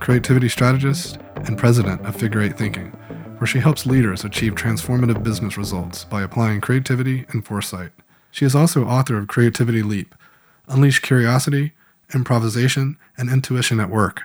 creativity 0.00 0.48
strategist 0.48 1.18
and 1.36 1.58
president 1.58 2.04
of 2.06 2.16
Figure 2.16 2.40
Eight 2.40 2.56
Thinking, 2.56 2.90
where 3.38 3.46
she 3.46 3.60
helps 3.60 3.86
leaders 3.86 4.24
achieve 4.24 4.54
transformative 4.54 5.22
business 5.22 5.56
results 5.56 6.04
by 6.04 6.22
applying 6.22 6.60
creativity 6.60 7.26
and 7.28 7.44
foresight. 7.44 7.92
She 8.30 8.44
is 8.44 8.54
also 8.54 8.84
author 8.84 9.18
of 9.18 9.28
Creativity 9.28 9.82
Leap 9.82 10.14
Unleash 10.68 11.00
Curiosity, 11.00 11.72
Improvisation, 12.14 12.96
and 13.18 13.28
Intuition 13.28 13.80
at 13.80 13.90
Work, 13.90 14.22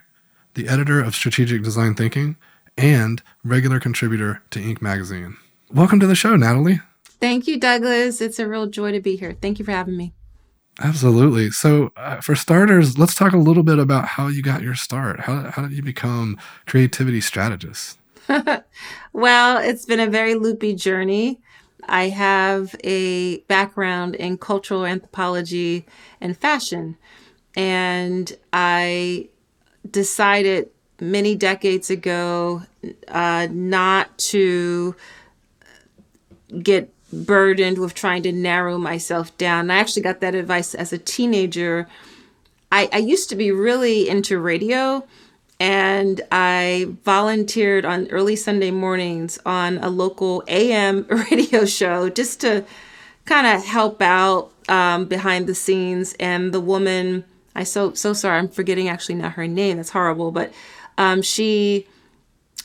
the 0.54 0.68
editor 0.68 1.02
of 1.02 1.16
Strategic 1.16 1.64
Design 1.64 1.96
Thinking, 1.96 2.36
and 2.78 3.22
regular 3.44 3.80
contributor 3.80 4.42
to 4.52 4.60
Inc. 4.60 4.82
magazine. 4.82 5.38
Welcome 5.72 6.00
to 6.00 6.08
the 6.08 6.16
show, 6.16 6.36
Natalie. 6.36 6.82
Thank 7.04 7.48
you, 7.48 7.60
Douglas. 7.60 8.22
It's 8.22 8.40
a 8.40 8.48
real 8.48 8.68
joy 8.68 8.92
to 8.92 9.00
be 9.00 9.16
here. 9.16 9.36
Thank 9.42 9.60
you 9.60 9.66
for 9.66 9.72
having 9.72 9.98
me. 9.98 10.14
Absolutely. 10.80 11.52
So, 11.52 11.92
uh, 11.96 12.20
for 12.20 12.36
starters, 12.36 12.98
let's 12.98 13.16
talk 13.16 13.32
a 13.34 13.38
little 13.38 13.64
bit 13.64 13.80
about 13.80 14.06
how 14.06 14.28
you 14.28 14.42
got 14.42 14.62
your 14.62 14.76
start. 14.76 15.22
How, 15.22 15.52
how 15.52 15.62
did 15.62 15.72
you 15.72 15.82
become 15.82 16.38
creativity 16.66 17.22
strategist? 17.22 17.98
well, 19.14 19.58
it's 19.58 19.86
been 19.86 20.02
a 20.02 20.10
very 20.10 20.36
loopy 20.36 20.76
journey. 20.76 21.40
I 21.88 22.10
have 22.10 22.76
a 22.84 23.40
background 23.42 24.16
in 24.16 24.38
cultural 24.38 24.86
anthropology 24.86 25.86
and 26.20 26.38
fashion, 26.38 26.98
and 27.56 28.36
I 28.52 29.30
decided 29.90 30.70
many 31.00 31.36
decades 31.36 31.90
ago 31.90 32.64
uh, 33.08 33.48
not 33.52 34.18
to 34.18 34.96
get 36.62 36.95
burdened 37.16 37.78
with 37.78 37.94
trying 37.94 38.24
to 38.24 38.32
narrow 38.32 38.78
myself 38.78 39.36
down. 39.38 39.72
I 39.72 39.78
actually 39.78 40.02
got 40.02 40.20
that 40.20 40.36
advice 40.36 40.76
as 40.76 40.94
a 40.94 40.98
teenager. 40.98 41.88
I, 42.72 42.90
I 42.92 42.98
used 42.98 43.30
to 43.30 43.36
be 43.36 43.52
really 43.52 44.10
into 44.10 44.40
radio 44.40 45.06
and 45.60 46.22
I 46.32 46.88
volunteered 47.04 47.86
on 47.86 48.08
early 48.08 48.36
Sunday 48.36 48.72
mornings 48.72 49.40
on 49.46 49.78
a 49.78 49.90
local 49.90 50.44
AM 50.48 51.04
radio 51.32 51.66
show 51.66 52.10
just 52.10 52.42
to 52.42 52.66
kind 53.26 53.48
of 53.48 53.66
help 53.66 54.02
out 54.02 54.52
um, 54.68 55.06
behind 55.06 55.48
the 55.48 55.56
scenes. 55.56 56.14
And 56.20 56.54
the 56.54 56.60
woman, 56.60 57.24
I 57.56 57.64
so 57.64 57.94
so 57.94 58.14
sorry, 58.14 58.38
I'm 58.38 58.50
forgetting 58.50 58.90
actually 58.90 59.16
now 59.16 59.30
her 59.30 59.48
name. 59.48 59.78
That's 59.78 59.92
horrible, 59.92 60.32
but 60.32 60.54
um, 60.98 61.22
she 61.22 61.88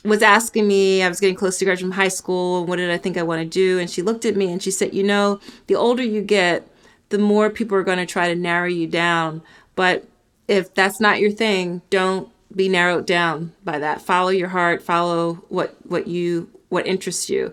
was 0.05 0.23
asking 0.23 0.67
me, 0.67 1.03
I 1.03 1.09
was 1.09 1.21
getting 1.21 1.37
close 1.37 1.59
to 1.59 1.65
graduating 1.65 1.93
from 1.93 1.97
high 1.97 2.09
school, 2.09 2.65
what 2.65 2.77
did 2.77 2.91
I 2.91 2.97
think 2.99 3.17
I 3.17 3.23
want 3.23 3.43
to 3.43 3.47
do? 3.47 3.79
And 3.79 3.91
she 3.91 4.03
looked 4.03 4.25
at 4.25 4.37
me 4.37 4.51
and 4.51 4.63
she 4.63 4.71
said, 4.71 4.95
You 4.95 5.03
know, 5.03 5.41
the 5.67 5.75
older 5.75 6.03
you 6.03 6.23
get, 6.23 6.67
the 7.11 7.19
more 7.19 7.51
people 7.51 7.77
are 7.77 7.83
going 7.83 7.99
to 7.99 8.07
try 8.07 8.29
to 8.29 8.35
narrow 8.35 8.69
you 8.69 8.87
down. 8.87 9.43
But 9.75 10.07
if 10.49 10.75
that's 10.75 11.01
not 11.01 11.21
your 11.21 11.31
thing, 11.31 11.83
don't 11.91 12.29
be 12.55 12.69
narrowed 12.69 13.07
down 13.07 13.53
by 13.65 13.79
that. 13.79 14.01
Follow 14.01 14.31
your 14.31 14.49
heart, 14.49 14.83
follow 14.83 15.35
what 15.49 15.77
what 15.87 16.07
you 16.07 16.51
what 16.69 16.87
interests 16.87 17.29
you. 17.29 17.53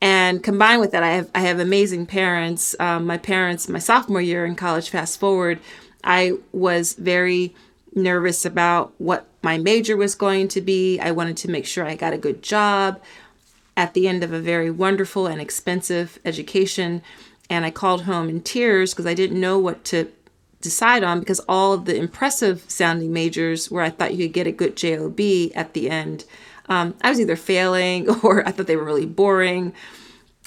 And 0.00 0.42
combined 0.44 0.80
with 0.80 0.92
that, 0.92 1.02
I 1.02 1.12
have 1.12 1.30
I 1.34 1.40
have 1.40 1.58
amazing 1.58 2.06
parents. 2.06 2.76
Um, 2.78 3.06
my 3.06 3.18
parents, 3.18 3.68
my 3.68 3.80
sophomore 3.80 4.20
year 4.20 4.44
in 4.44 4.54
college, 4.54 4.90
fast 4.90 5.18
forward, 5.18 5.58
I 6.04 6.34
was 6.52 6.92
very 6.92 7.54
nervous 8.02 8.44
about 8.44 8.92
what 8.98 9.26
my 9.42 9.58
major 9.58 9.96
was 9.96 10.14
going 10.14 10.48
to 10.48 10.60
be. 10.60 10.98
I 10.98 11.10
wanted 11.10 11.36
to 11.38 11.50
make 11.50 11.66
sure 11.66 11.84
I 11.86 11.94
got 11.94 12.12
a 12.12 12.18
good 12.18 12.42
job 12.42 13.00
at 13.76 13.94
the 13.94 14.08
end 14.08 14.24
of 14.24 14.32
a 14.32 14.40
very 14.40 14.70
wonderful 14.70 15.26
and 15.26 15.40
expensive 15.40 16.18
education. 16.24 17.02
And 17.48 17.64
I 17.64 17.70
called 17.70 18.02
home 18.02 18.28
in 18.28 18.42
tears 18.42 18.92
because 18.92 19.06
I 19.06 19.14
didn't 19.14 19.40
know 19.40 19.58
what 19.58 19.84
to 19.86 20.10
decide 20.60 21.04
on 21.04 21.20
because 21.20 21.40
all 21.48 21.72
of 21.72 21.84
the 21.84 21.96
impressive 21.96 22.64
sounding 22.68 23.12
majors 23.12 23.70
where 23.70 23.84
I 23.84 23.90
thought 23.90 24.14
you 24.14 24.26
could 24.26 24.34
get 24.34 24.46
a 24.46 24.52
good 24.52 24.76
JOB 24.76 25.20
at 25.54 25.74
the 25.74 25.88
end, 25.88 26.24
um, 26.68 26.94
I 27.02 27.10
was 27.10 27.20
either 27.20 27.36
failing 27.36 28.10
or 28.22 28.46
I 28.46 28.50
thought 28.50 28.66
they 28.66 28.76
were 28.76 28.84
really 28.84 29.06
boring. 29.06 29.72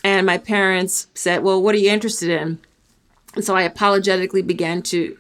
And 0.04 0.26
my 0.26 0.38
parents 0.38 1.08
said, 1.14 1.44
Well, 1.44 1.62
what 1.62 1.76
are 1.76 1.80
you 1.80 1.90
interested 1.90 2.30
in? 2.30 2.60
And 3.36 3.46
so 3.46 3.56
I 3.56 3.62
apologetically 3.62 4.42
began 4.42 4.82
to 4.84 5.18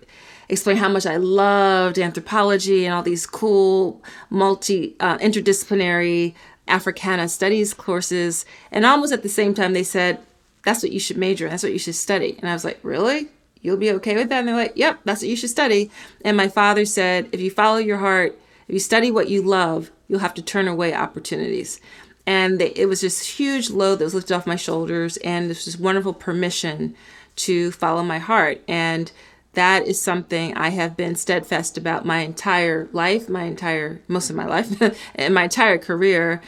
explain 0.51 0.78
how 0.78 0.89
much 0.89 1.06
I 1.06 1.17
loved 1.17 1.97
anthropology 1.97 2.85
and 2.85 2.94
all 2.94 3.01
these 3.01 3.25
cool 3.25 4.03
multi 4.29 4.95
uh, 5.00 5.17
interdisciplinary 5.17 6.35
Africana 6.67 7.29
studies 7.29 7.73
courses. 7.73 8.45
And 8.72 8.85
almost 8.85 9.13
at 9.13 9.23
the 9.23 9.29
same 9.29 9.53
time, 9.53 9.73
they 9.73 9.84
said, 9.84 10.19
That's 10.63 10.84
what 10.84 10.91
you 10.91 11.00
should 11.00 11.17
major. 11.17 11.50
That's 11.50 11.63
what 11.63 11.72
you 11.72 11.79
should 11.79 11.95
study. 11.95 12.38
And 12.39 12.50
I 12.50 12.53
was 12.53 12.66
like, 12.66 12.79
Really? 12.84 13.29
You'll 13.62 13.78
be 13.78 13.91
okay 13.91 14.16
with 14.16 14.29
that? 14.29 14.39
And 14.39 14.47
they're 14.47 14.56
like, 14.56 14.73
Yep, 14.75 15.00
that's 15.06 15.22
what 15.22 15.29
you 15.29 15.35
should 15.35 15.50
study. 15.50 15.89
And 16.25 16.35
my 16.35 16.50
father 16.50 16.85
said, 16.85 17.29
If 17.31 17.39
you 17.39 17.50
follow 17.50 17.78
your 17.78 17.97
heart, 17.97 18.38
if 18.68 18.73
you 18.73 18.79
study 18.79 19.09
what 19.09 19.29
you 19.29 19.41
love, 19.41 19.89
you'll 20.07 20.19
have 20.19 20.33
to 20.35 20.41
turn 20.41 20.68
away 20.68 20.94
opportunities. 20.94 21.79
And 22.28 22.59
they, 22.59 22.72
it 22.72 22.85
was 22.85 23.01
this 23.01 23.25
huge 23.25 23.69
load 23.69 24.00
that 24.00 24.03
was 24.06 24.13
lifted 24.13 24.35
off 24.35 24.45
my 24.45 24.56
shoulders, 24.56 25.18
and 25.18 25.50
this 25.50 25.66
was 25.66 25.78
wonderful 25.78 26.13
permission 26.13 26.95
to 27.38 27.72
follow 27.72 28.03
my 28.03 28.19
heart. 28.19 28.62
And 28.68 29.12
that 29.53 29.85
is 29.85 30.01
something 30.01 30.56
I 30.56 30.69
have 30.69 30.95
been 30.95 31.16
steadfast 31.16 31.78
about 31.78 32.06
my 32.06 32.19
entire 32.19 32.88
life, 32.94 33.28
my 33.28 33.44
entire, 33.44 34.01
most 34.07 34.29
of 34.29 34.35
my 34.35 34.45
life, 34.45 34.81
and 35.16 35.34
my 35.34 35.44
entire 35.44 35.78
career. 35.78 36.41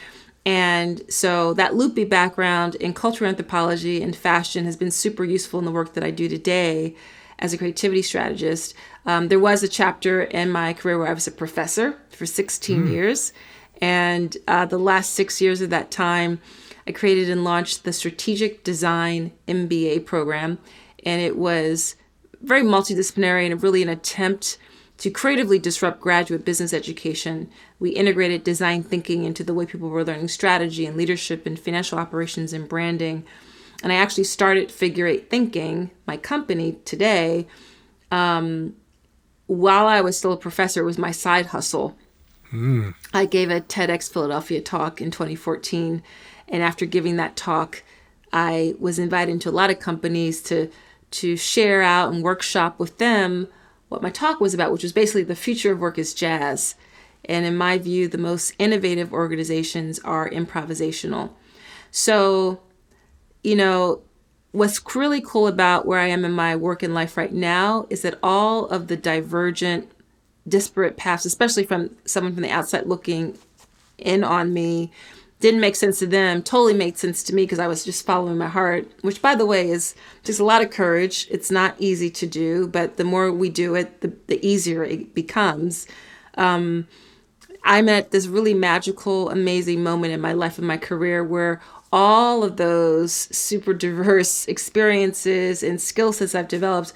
And 0.46 1.02
so 1.10 1.54
that 1.54 1.74
loopy 1.74 2.04
background 2.04 2.74
in 2.76 2.94
cultural 2.94 3.28
anthropology 3.28 4.02
and 4.02 4.14
fashion 4.14 4.64
has 4.64 4.76
been 4.76 4.90
super 4.90 5.24
useful 5.24 5.58
in 5.58 5.64
the 5.64 5.70
work 5.70 5.94
that 5.94 6.04
I 6.04 6.10
do 6.10 6.28
today 6.28 6.94
as 7.38 7.52
a 7.52 7.58
creativity 7.58 8.02
strategist. 8.02 8.74
Um, 9.06 9.28
there 9.28 9.38
was 9.38 9.62
a 9.62 9.68
chapter 9.68 10.22
in 10.22 10.50
my 10.50 10.72
career 10.72 10.98
where 10.98 11.08
I 11.08 11.14
was 11.14 11.26
a 11.26 11.32
professor 11.32 11.98
for 12.10 12.26
16 12.26 12.84
mm. 12.84 12.90
years. 12.90 13.32
And 13.80 14.36
uh, 14.46 14.66
the 14.66 14.78
last 14.78 15.14
six 15.14 15.40
years 15.40 15.60
of 15.60 15.70
that 15.70 15.90
time, 15.90 16.40
I 16.86 16.92
created 16.92 17.28
and 17.28 17.44
launched 17.44 17.84
the 17.84 17.92
Strategic 17.92 18.64
Design 18.64 19.32
MBA 19.48 20.06
program. 20.06 20.58
And 21.04 21.20
it 21.20 21.36
was 21.36 21.96
very 22.44 22.62
multidisciplinary 22.62 23.50
and 23.50 23.62
really 23.62 23.82
an 23.82 23.88
attempt 23.88 24.58
to 24.98 25.10
creatively 25.10 25.58
disrupt 25.58 26.00
graduate 26.00 26.44
business 26.44 26.72
education. 26.72 27.50
We 27.80 27.90
integrated 27.90 28.44
design 28.44 28.82
thinking 28.82 29.24
into 29.24 29.42
the 29.42 29.54
way 29.54 29.66
people 29.66 29.88
were 29.88 30.04
learning 30.04 30.28
strategy 30.28 30.86
and 30.86 30.96
leadership 30.96 31.46
and 31.46 31.58
financial 31.58 31.98
operations 31.98 32.52
and 32.52 32.68
branding. 32.68 33.24
And 33.82 33.92
I 33.92 33.96
actually 33.96 34.24
started 34.24 34.70
Figure 34.70 35.06
Eight 35.06 35.28
Thinking, 35.28 35.90
my 36.06 36.16
company 36.16 36.78
today, 36.84 37.46
um, 38.10 38.76
while 39.46 39.86
I 39.86 40.00
was 40.00 40.16
still 40.16 40.32
a 40.32 40.36
professor. 40.36 40.82
It 40.82 40.86
was 40.86 40.98
my 40.98 41.10
side 41.10 41.46
hustle. 41.46 41.96
Mm. 42.52 42.94
I 43.12 43.26
gave 43.26 43.50
a 43.50 43.60
TEDx 43.60 44.10
Philadelphia 44.10 44.60
talk 44.60 45.00
in 45.00 45.10
2014. 45.10 46.02
And 46.48 46.62
after 46.62 46.86
giving 46.86 47.16
that 47.16 47.36
talk, 47.36 47.82
I 48.32 48.74
was 48.78 48.98
invited 48.98 49.32
into 49.32 49.50
a 49.50 49.52
lot 49.52 49.70
of 49.70 49.80
companies 49.80 50.40
to 50.44 50.70
to 51.12 51.36
share 51.36 51.82
out 51.82 52.12
and 52.12 52.22
workshop 52.22 52.78
with 52.78 52.98
them 52.98 53.48
what 53.88 54.02
my 54.02 54.10
talk 54.10 54.40
was 54.40 54.54
about, 54.54 54.72
which 54.72 54.82
was 54.82 54.92
basically 54.92 55.22
the 55.22 55.36
future 55.36 55.72
of 55.72 55.78
work 55.78 55.98
is 55.98 56.14
jazz. 56.14 56.74
And 57.26 57.46
in 57.46 57.56
my 57.56 57.78
view, 57.78 58.08
the 58.08 58.18
most 58.18 58.52
innovative 58.58 59.12
organizations 59.12 59.98
are 60.00 60.28
improvisational. 60.28 61.30
So, 61.90 62.60
you 63.42 63.56
know, 63.56 64.02
what's 64.52 64.80
really 64.94 65.20
cool 65.20 65.46
about 65.46 65.86
where 65.86 65.98
I 65.98 66.06
am 66.06 66.24
in 66.24 66.32
my 66.32 66.56
work 66.56 66.82
and 66.82 66.94
life 66.94 67.16
right 67.16 67.32
now 67.32 67.86
is 67.90 68.02
that 68.02 68.18
all 68.22 68.66
of 68.66 68.88
the 68.88 68.96
divergent, 68.96 69.90
disparate 70.46 70.96
paths, 70.96 71.24
especially 71.24 71.64
from 71.64 71.96
someone 72.04 72.34
from 72.34 72.42
the 72.42 72.50
outside 72.50 72.86
looking 72.86 73.38
in 73.98 74.24
on 74.24 74.52
me, 74.52 74.90
didn't 75.44 75.60
make 75.60 75.76
sense 75.76 75.98
to 75.98 76.06
them 76.06 76.42
totally 76.42 76.72
made 76.72 76.96
sense 76.96 77.22
to 77.22 77.34
me 77.34 77.42
because 77.42 77.58
I 77.58 77.66
was 77.66 77.84
just 77.84 78.06
following 78.06 78.38
my 78.38 78.48
heart, 78.48 78.90
which, 79.02 79.20
by 79.20 79.34
the 79.34 79.44
way, 79.44 79.68
is 79.68 79.94
just 80.22 80.40
a 80.40 80.44
lot 80.44 80.62
of 80.62 80.70
courage. 80.70 81.28
It's 81.30 81.50
not 81.50 81.74
easy 81.78 82.08
to 82.12 82.26
do, 82.26 82.66
but 82.66 82.96
the 82.96 83.04
more 83.04 83.30
we 83.30 83.50
do 83.50 83.74
it, 83.74 84.00
the, 84.00 84.16
the 84.26 84.42
easier 84.42 84.82
it 84.82 85.14
becomes. 85.14 85.86
Um, 86.38 86.88
I'm 87.62 87.90
at 87.90 88.10
this 88.10 88.26
really 88.26 88.54
magical, 88.54 89.28
amazing 89.28 89.82
moment 89.82 90.14
in 90.14 90.20
my 90.22 90.32
life 90.32 90.56
and 90.56 90.66
my 90.66 90.78
career 90.78 91.22
where 91.22 91.60
all 91.92 92.42
of 92.42 92.56
those 92.56 93.12
super 93.12 93.74
diverse 93.74 94.46
experiences 94.48 95.62
and 95.62 95.78
skill 95.78 96.14
sets 96.14 96.34
I've 96.34 96.48
developed 96.48 96.94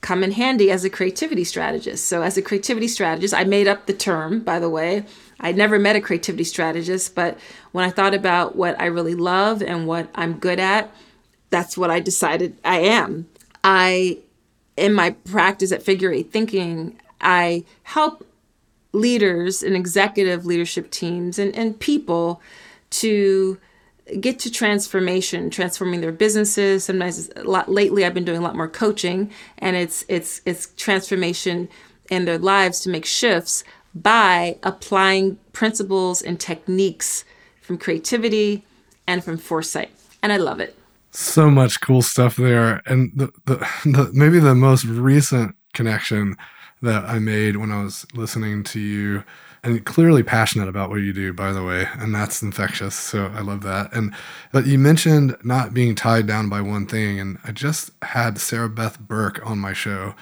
come 0.00 0.24
in 0.24 0.32
handy 0.32 0.70
as 0.70 0.84
a 0.84 0.88
creativity 0.88 1.44
strategist. 1.44 2.06
So, 2.06 2.22
as 2.22 2.38
a 2.38 2.42
creativity 2.42 2.88
strategist, 2.88 3.34
I 3.34 3.44
made 3.44 3.68
up 3.68 3.84
the 3.84 3.92
term, 3.92 4.40
by 4.40 4.58
the 4.58 4.70
way. 4.70 5.04
I 5.40 5.52
never 5.52 5.78
met 5.78 5.96
a 5.96 6.00
creativity 6.00 6.44
strategist, 6.44 7.14
but 7.14 7.38
when 7.72 7.84
I 7.84 7.90
thought 7.90 8.14
about 8.14 8.56
what 8.56 8.80
I 8.80 8.86
really 8.86 9.14
love 9.14 9.62
and 9.62 9.86
what 9.86 10.08
I'm 10.14 10.34
good 10.34 10.60
at, 10.60 10.94
that's 11.48 11.76
what 11.76 11.90
I 11.90 12.00
decided 12.00 12.56
I 12.64 12.80
am. 12.80 13.28
I, 13.64 14.18
in 14.76 14.92
my 14.92 15.10
practice 15.10 15.72
at 15.72 15.82
Figure 15.82 16.12
Eight 16.12 16.30
Thinking, 16.30 17.00
I 17.20 17.64
help 17.82 18.26
leaders 18.92 19.62
and 19.62 19.76
executive 19.76 20.46
leadership 20.46 20.90
teams 20.90 21.38
and, 21.38 21.54
and 21.54 21.78
people 21.78 22.40
to 22.90 23.58
get 24.18 24.38
to 24.40 24.50
transformation, 24.50 25.50
transforming 25.50 26.00
their 26.00 26.12
businesses. 26.12 26.84
Sometimes 26.84 27.30
a 27.36 27.44
lot 27.44 27.70
lately 27.70 28.04
I've 28.04 28.14
been 28.14 28.24
doing 28.24 28.38
a 28.38 28.42
lot 28.42 28.56
more 28.56 28.68
coaching 28.68 29.30
and 29.58 29.76
it's 29.76 30.04
it's 30.08 30.40
it's 30.44 30.72
transformation 30.76 31.68
in 32.10 32.24
their 32.24 32.38
lives 32.38 32.80
to 32.80 32.88
make 32.88 33.04
shifts 33.04 33.62
by 33.94 34.58
applying 34.62 35.36
principles 35.52 36.22
and 36.22 36.38
techniques 36.38 37.24
from 37.60 37.78
creativity 37.78 38.64
and 39.06 39.24
from 39.24 39.36
foresight. 39.36 39.90
And 40.22 40.32
I 40.32 40.36
love 40.36 40.60
it. 40.60 40.76
So 41.10 41.50
much 41.50 41.80
cool 41.80 42.02
stuff 42.02 42.36
there. 42.36 42.82
And 42.86 43.10
the, 43.14 43.32
the, 43.46 43.56
the 43.84 44.10
maybe 44.12 44.38
the 44.38 44.54
most 44.54 44.84
recent 44.84 45.56
connection 45.74 46.36
that 46.82 47.04
I 47.04 47.18
made 47.18 47.56
when 47.56 47.72
I 47.72 47.82
was 47.82 48.06
listening 48.14 48.64
to 48.64 48.80
you 48.80 49.24
and 49.62 49.84
clearly 49.84 50.22
passionate 50.22 50.68
about 50.68 50.90
what 50.90 50.96
you 50.96 51.12
do 51.12 51.32
by 51.32 51.52
the 51.52 51.62
way 51.62 51.86
and 51.98 52.14
that's 52.14 52.42
infectious 52.42 52.94
so 52.94 53.26
i 53.34 53.40
love 53.40 53.62
that 53.62 53.92
and 53.92 54.14
but 54.52 54.66
you 54.66 54.78
mentioned 54.78 55.36
not 55.44 55.74
being 55.74 55.94
tied 55.94 56.26
down 56.26 56.48
by 56.48 56.60
one 56.60 56.86
thing 56.86 57.20
and 57.20 57.38
i 57.44 57.52
just 57.52 57.90
had 58.02 58.38
sarah 58.38 58.68
beth 58.68 58.98
burke 58.98 59.44
on 59.44 59.58
my 59.58 59.72
show 59.72 60.14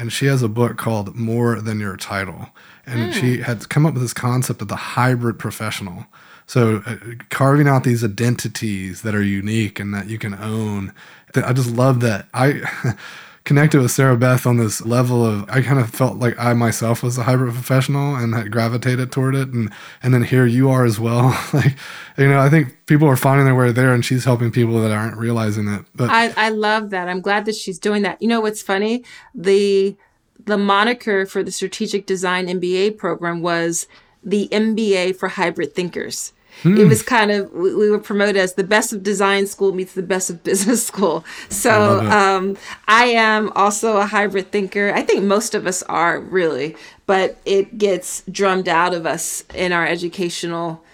and 0.00 0.10
she 0.10 0.26
has 0.26 0.42
a 0.42 0.48
book 0.48 0.78
called 0.78 1.14
more 1.14 1.60
than 1.60 1.78
your 1.78 1.94
title. 1.94 2.48
And 2.86 3.12
mm. 3.12 3.20
she 3.20 3.42
had 3.42 3.68
come 3.68 3.84
up 3.84 3.92
with 3.92 4.02
this 4.02 4.14
concept 4.14 4.62
of 4.62 4.68
the 4.68 4.76
hybrid 4.76 5.38
professional. 5.38 6.06
So 6.46 6.82
uh, 6.86 6.96
carving 7.28 7.68
out 7.68 7.84
these 7.84 8.02
identities 8.02 9.02
that 9.02 9.14
are 9.14 9.22
unique 9.22 9.78
and 9.78 9.92
that 9.92 10.08
you 10.08 10.18
can 10.18 10.34
own. 10.34 10.94
I 11.34 11.52
just 11.52 11.70
love 11.70 12.00
that. 12.00 12.28
I 12.32 12.62
connected 13.44 13.80
with 13.80 13.90
Sarah 13.90 14.16
Beth 14.16 14.46
on 14.46 14.58
this 14.58 14.84
level 14.84 15.24
of 15.24 15.48
I 15.48 15.62
kind 15.62 15.78
of 15.78 15.90
felt 15.90 16.16
like 16.16 16.38
I 16.38 16.52
myself 16.52 17.02
was 17.02 17.18
a 17.18 17.24
hybrid 17.24 17.54
professional 17.54 18.14
and 18.14 18.34
had 18.34 18.50
gravitated 18.50 19.12
toward 19.12 19.34
it. 19.34 19.48
And 19.48 19.72
and 20.02 20.12
then 20.12 20.22
here 20.22 20.46
you 20.46 20.70
are 20.70 20.84
as 20.84 20.98
well. 20.98 21.36
Like 21.52 21.76
you 22.16 22.28
know 22.28 22.38
I 22.38 22.48
think 22.48 22.76
people 22.86 23.08
are 23.08 23.16
finding 23.16 23.46
their 23.46 23.54
way 23.54 23.72
there 23.72 23.92
and 23.92 24.04
she's 24.04 24.24
helping 24.24 24.50
people 24.50 24.80
that 24.82 24.90
aren't 24.90 25.16
realizing 25.16 25.68
it. 25.68 25.84
But 25.94 26.10
I 26.10 26.32
I 26.36 26.50
love 26.50 26.90
that. 26.90 27.08
I'm 27.08 27.20
glad 27.20 27.44
that 27.46 27.54
she's 27.54 27.78
doing 27.78 28.02
that. 28.02 28.20
You 28.22 28.28
know 28.28 28.40
what's 28.40 28.62
funny? 28.62 29.04
The 29.34 29.96
the 30.44 30.58
moniker 30.58 31.26
for 31.26 31.42
the 31.42 31.52
strategic 31.52 32.06
design 32.06 32.46
MBA 32.46 32.98
program 32.98 33.42
was 33.42 33.86
the 34.22 34.48
MBA 34.52 35.16
for 35.16 35.28
hybrid 35.28 35.74
thinkers 35.74 36.32
Hmm. 36.62 36.76
It 36.76 36.86
was 36.86 37.02
kind 37.02 37.30
of 37.30 37.52
we, 37.52 37.74
we, 37.74 37.90
were 37.90 37.98
promoted 37.98 38.36
as 38.36 38.54
the 38.54 38.64
best 38.64 38.92
of 38.92 39.02
design 39.02 39.46
school 39.46 39.72
meets 39.72 39.94
the 39.94 40.02
best 40.02 40.30
of 40.30 40.42
business 40.44 40.86
school. 40.86 41.24
So 41.48 42.00
I, 42.00 42.34
um, 42.34 42.56
I 42.88 43.06
am 43.06 43.50
also 43.54 43.96
a 43.96 44.06
hybrid 44.06 44.52
thinker. 44.52 44.92
I 44.94 45.02
think 45.02 45.24
most 45.24 45.54
of 45.54 45.66
us 45.66 45.82
are 45.84 46.20
really, 46.20 46.76
but 47.06 47.38
it 47.44 47.78
gets 47.78 48.22
drummed 48.30 48.68
out 48.68 48.94
of 48.94 49.06
us 49.06 49.44
in 49.54 49.72
our 49.72 49.86
educational 49.86 50.84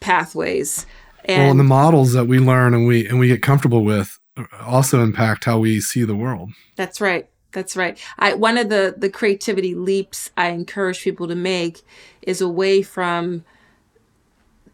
pathways. 0.00 0.86
And, 1.24 1.42
well, 1.42 1.50
and 1.50 1.60
the 1.60 1.64
models 1.64 2.12
that 2.12 2.26
we 2.26 2.38
learn 2.38 2.74
and 2.74 2.86
we 2.86 3.06
and 3.06 3.18
we 3.18 3.28
get 3.28 3.42
comfortable 3.42 3.84
with 3.84 4.18
also 4.60 5.02
impact 5.02 5.44
how 5.44 5.58
we 5.58 5.80
see 5.80 6.04
the 6.04 6.16
world. 6.16 6.52
That's 6.76 7.00
right. 7.00 7.28
That's 7.52 7.76
right. 7.76 7.98
I 8.18 8.34
one 8.34 8.56
of 8.58 8.68
the 8.68 8.94
the 8.96 9.10
creativity 9.10 9.74
leaps 9.74 10.30
I 10.36 10.48
encourage 10.48 11.02
people 11.02 11.28
to 11.28 11.34
make 11.34 11.82
is 12.22 12.40
away 12.40 12.82
from 12.82 13.44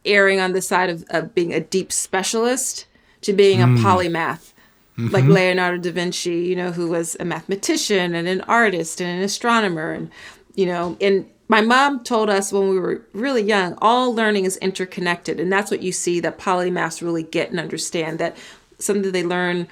erring 0.06 0.40
on 0.40 0.52
the 0.52 0.62
side 0.62 0.90
of, 0.90 1.04
of 1.10 1.34
being 1.34 1.52
a 1.52 1.60
deep 1.60 1.92
specialist 1.92 2.86
to 3.22 3.32
being 3.32 3.60
mm. 3.60 3.78
a 3.78 3.82
polymath. 3.82 4.52
Mm-hmm. 4.96 5.08
Like 5.08 5.24
Leonardo 5.24 5.76
da 5.76 5.92
Vinci, 5.92 6.36
you 6.36 6.56
know, 6.56 6.72
who 6.72 6.88
was 6.88 7.18
a 7.20 7.24
mathematician 7.26 8.14
and 8.14 8.26
an 8.26 8.40
artist 8.42 9.00
and 9.02 9.18
an 9.18 9.22
astronomer. 9.22 9.92
And, 9.92 10.10
you 10.54 10.64
know, 10.64 10.96
and 11.02 11.28
my 11.48 11.60
mom 11.60 12.02
told 12.02 12.30
us 12.30 12.50
when 12.50 12.70
we 12.70 12.78
were 12.78 13.02
really 13.12 13.42
young, 13.42 13.76
all 13.82 14.14
learning 14.14 14.46
is 14.46 14.56
interconnected. 14.56 15.38
And 15.38 15.52
that's 15.52 15.70
what 15.70 15.82
you 15.82 15.92
see 15.92 16.18
that 16.20 16.38
polymaths 16.38 17.02
really 17.02 17.22
get 17.22 17.50
and 17.50 17.60
understand 17.60 18.18
that 18.20 18.38
something 18.78 19.12
they 19.12 19.22
learn 19.22 19.68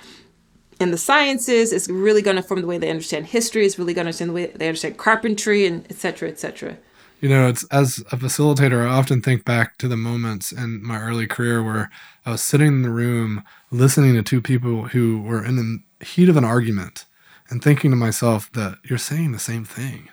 in 0.78 0.90
the 0.90 0.98
sciences 0.98 1.72
is 1.72 1.88
really 1.88 2.20
going 2.20 2.36
to 2.36 2.42
form 2.42 2.60
the 2.60 2.66
way 2.66 2.76
they 2.76 2.90
understand 2.90 3.24
history, 3.26 3.64
is 3.64 3.78
really 3.78 3.94
going 3.94 4.04
to 4.04 4.08
understand 4.08 4.28
the 4.28 4.34
way 4.34 4.46
they 4.48 4.68
understand 4.68 4.98
carpentry, 4.98 5.64
and 5.64 5.86
etc 5.86 5.96
cetera, 5.96 6.28
et 6.28 6.38
cetera 6.38 6.76
you 7.24 7.30
know, 7.30 7.48
it's 7.48 7.64
as 7.68 8.00
a 8.12 8.18
facilitator, 8.18 8.86
I 8.86 8.92
often 8.92 9.22
think 9.22 9.46
back 9.46 9.78
to 9.78 9.88
the 9.88 9.96
moments 9.96 10.52
in 10.52 10.84
my 10.84 11.00
early 11.00 11.26
career 11.26 11.62
where 11.62 11.90
I 12.26 12.32
was 12.32 12.42
sitting 12.42 12.66
in 12.66 12.82
the 12.82 12.90
room 12.90 13.42
listening 13.70 14.12
to 14.12 14.22
two 14.22 14.42
people 14.42 14.88
who 14.88 15.22
were 15.22 15.42
in 15.42 15.56
the 15.56 16.04
heat 16.04 16.28
of 16.28 16.36
an 16.36 16.44
argument 16.44 17.06
and 17.48 17.64
thinking 17.64 17.90
to 17.92 17.96
myself 17.96 18.52
that 18.52 18.76
you're 18.84 18.98
saying 18.98 19.32
the 19.32 19.38
same 19.38 19.64
thing. 19.64 20.10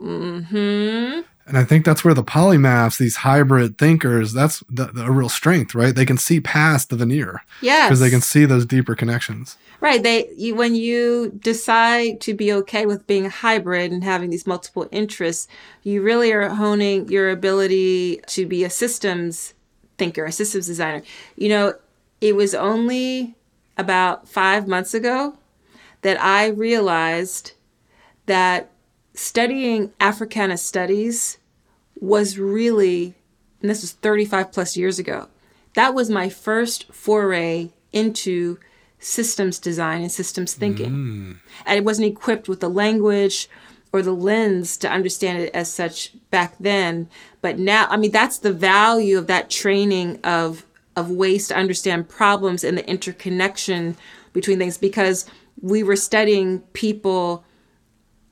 Mm-hmm. 0.00 1.20
And 1.46 1.58
I 1.58 1.64
think 1.64 1.84
that's 1.84 2.04
where 2.04 2.14
the 2.14 2.22
polymaths, 2.22 2.98
these 2.98 3.16
hybrid 3.16 3.76
thinkers, 3.76 4.32
that's 4.32 4.62
the, 4.70 4.86
the, 4.86 5.06
a 5.06 5.10
real 5.10 5.28
strength, 5.28 5.74
right? 5.74 5.94
They 5.94 6.06
can 6.06 6.18
see 6.18 6.40
past 6.40 6.90
the 6.90 6.96
veneer. 6.96 7.42
Yes. 7.60 7.88
Because 7.88 7.98
they 7.98 8.10
can 8.10 8.20
see 8.20 8.44
those 8.44 8.64
deeper 8.64 8.94
connections. 8.94 9.56
Right. 9.80 10.00
They 10.00 10.28
you, 10.36 10.54
when 10.54 10.76
you 10.76 11.32
decide 11.40 12.20
to 12.20 12.34
be 12.34 12.52
okay 12.52 12.86
with 12.86 13.06
being 13.06 13.28
hybrid 13.28 13.90
and 13.90 14.04
having 14.04 14.30
these 14.30 14.46
multiple 14.46 14.88
interests, 14.92 15.48
you 15.82 16.02
really 16.02 16.30
are 16.32 16.50
honing 16.50 17.08
your 17.08 17.30
ability 17.30 18.20
to 18.28 18.46
be 18.46 18.62
a 18.62 18.70
systems 18.70 19.54
thinker, 19.98 20.26
a 20.26 20.32
systems 20.32 20.66
designer. 20.66 21.02
You 21.36 21.48
know, 21.48 21.74
it 22.20 22.36
was 22.36 22.54
only 22.54 23.34
about 23.76 24.28
5 24.28 24.68
months 24.68 24.94
ago 24.94 25.36
that 26.02 26.20
I 26.20 26.48
realized 26.48 27.52
that 28.26 28.70
studying 29.20 29.92
Africana 30.00 30.56
studies 30.56 31.36
was 32.00 32.38
really 32.38 33.14
and 33.60 33.68
this 33.68 33.82
was 33.82 33.92
35 33.92 34.50
plus 34.52 34.78
years 34.78 34.98
ago. 34.98 35.28
That 35.74 35.92
was 35.94 36.08
my 36.08 36.30
first 36.30 36.90
foray 36.90 37.68
into 37.92 38.58
systems 38.98 39.58
design 39.58 40.00
and 40.00 40.10
systems 40.10 40.54
thinking. 40.54 40.90
Mm. 40.90 41.36
And 41.66 41.78
it 41.78 41.84
wasn't 41.84 42.08
equipped 42.08 42.48
with 42.48 42.60
the 42.60 42.70
language 42.70 43.50
or 43.92 44.00
the 44.00 44.14
lens 44.14 44.78
to 44.78 44.90
understand 44.90 45.42
it 45.42 45.54
as 45.54 45.70
such 45.70 46.12
back 46.30 46.54
then. 46.58 47.06
But 47.42 47.58
now, 47.58 47.88
I 47.90 47.98
mean, 47.98 48.12
that's 48.12 48.38
the 48.38 48.54
value 48.54 49.18
of 49.18 49.26
that 49.26 49.50
training 49.50 50.18
of 50.24 50.64
of 50.96 51.10
ways 51.10 51.46
to 51.48 51.56
understand 51.56 52.08
problems 52.08 52.64
and 52.64 52.78
the 52.78 52.88
interconnection 52.88 53.96
between 54.32 54.58
things 54.58 54.78
because 54.78 55.26
we 55.60 55.82
were 55.82 55.96
studying 55.96 56.60
people 56.72 57.44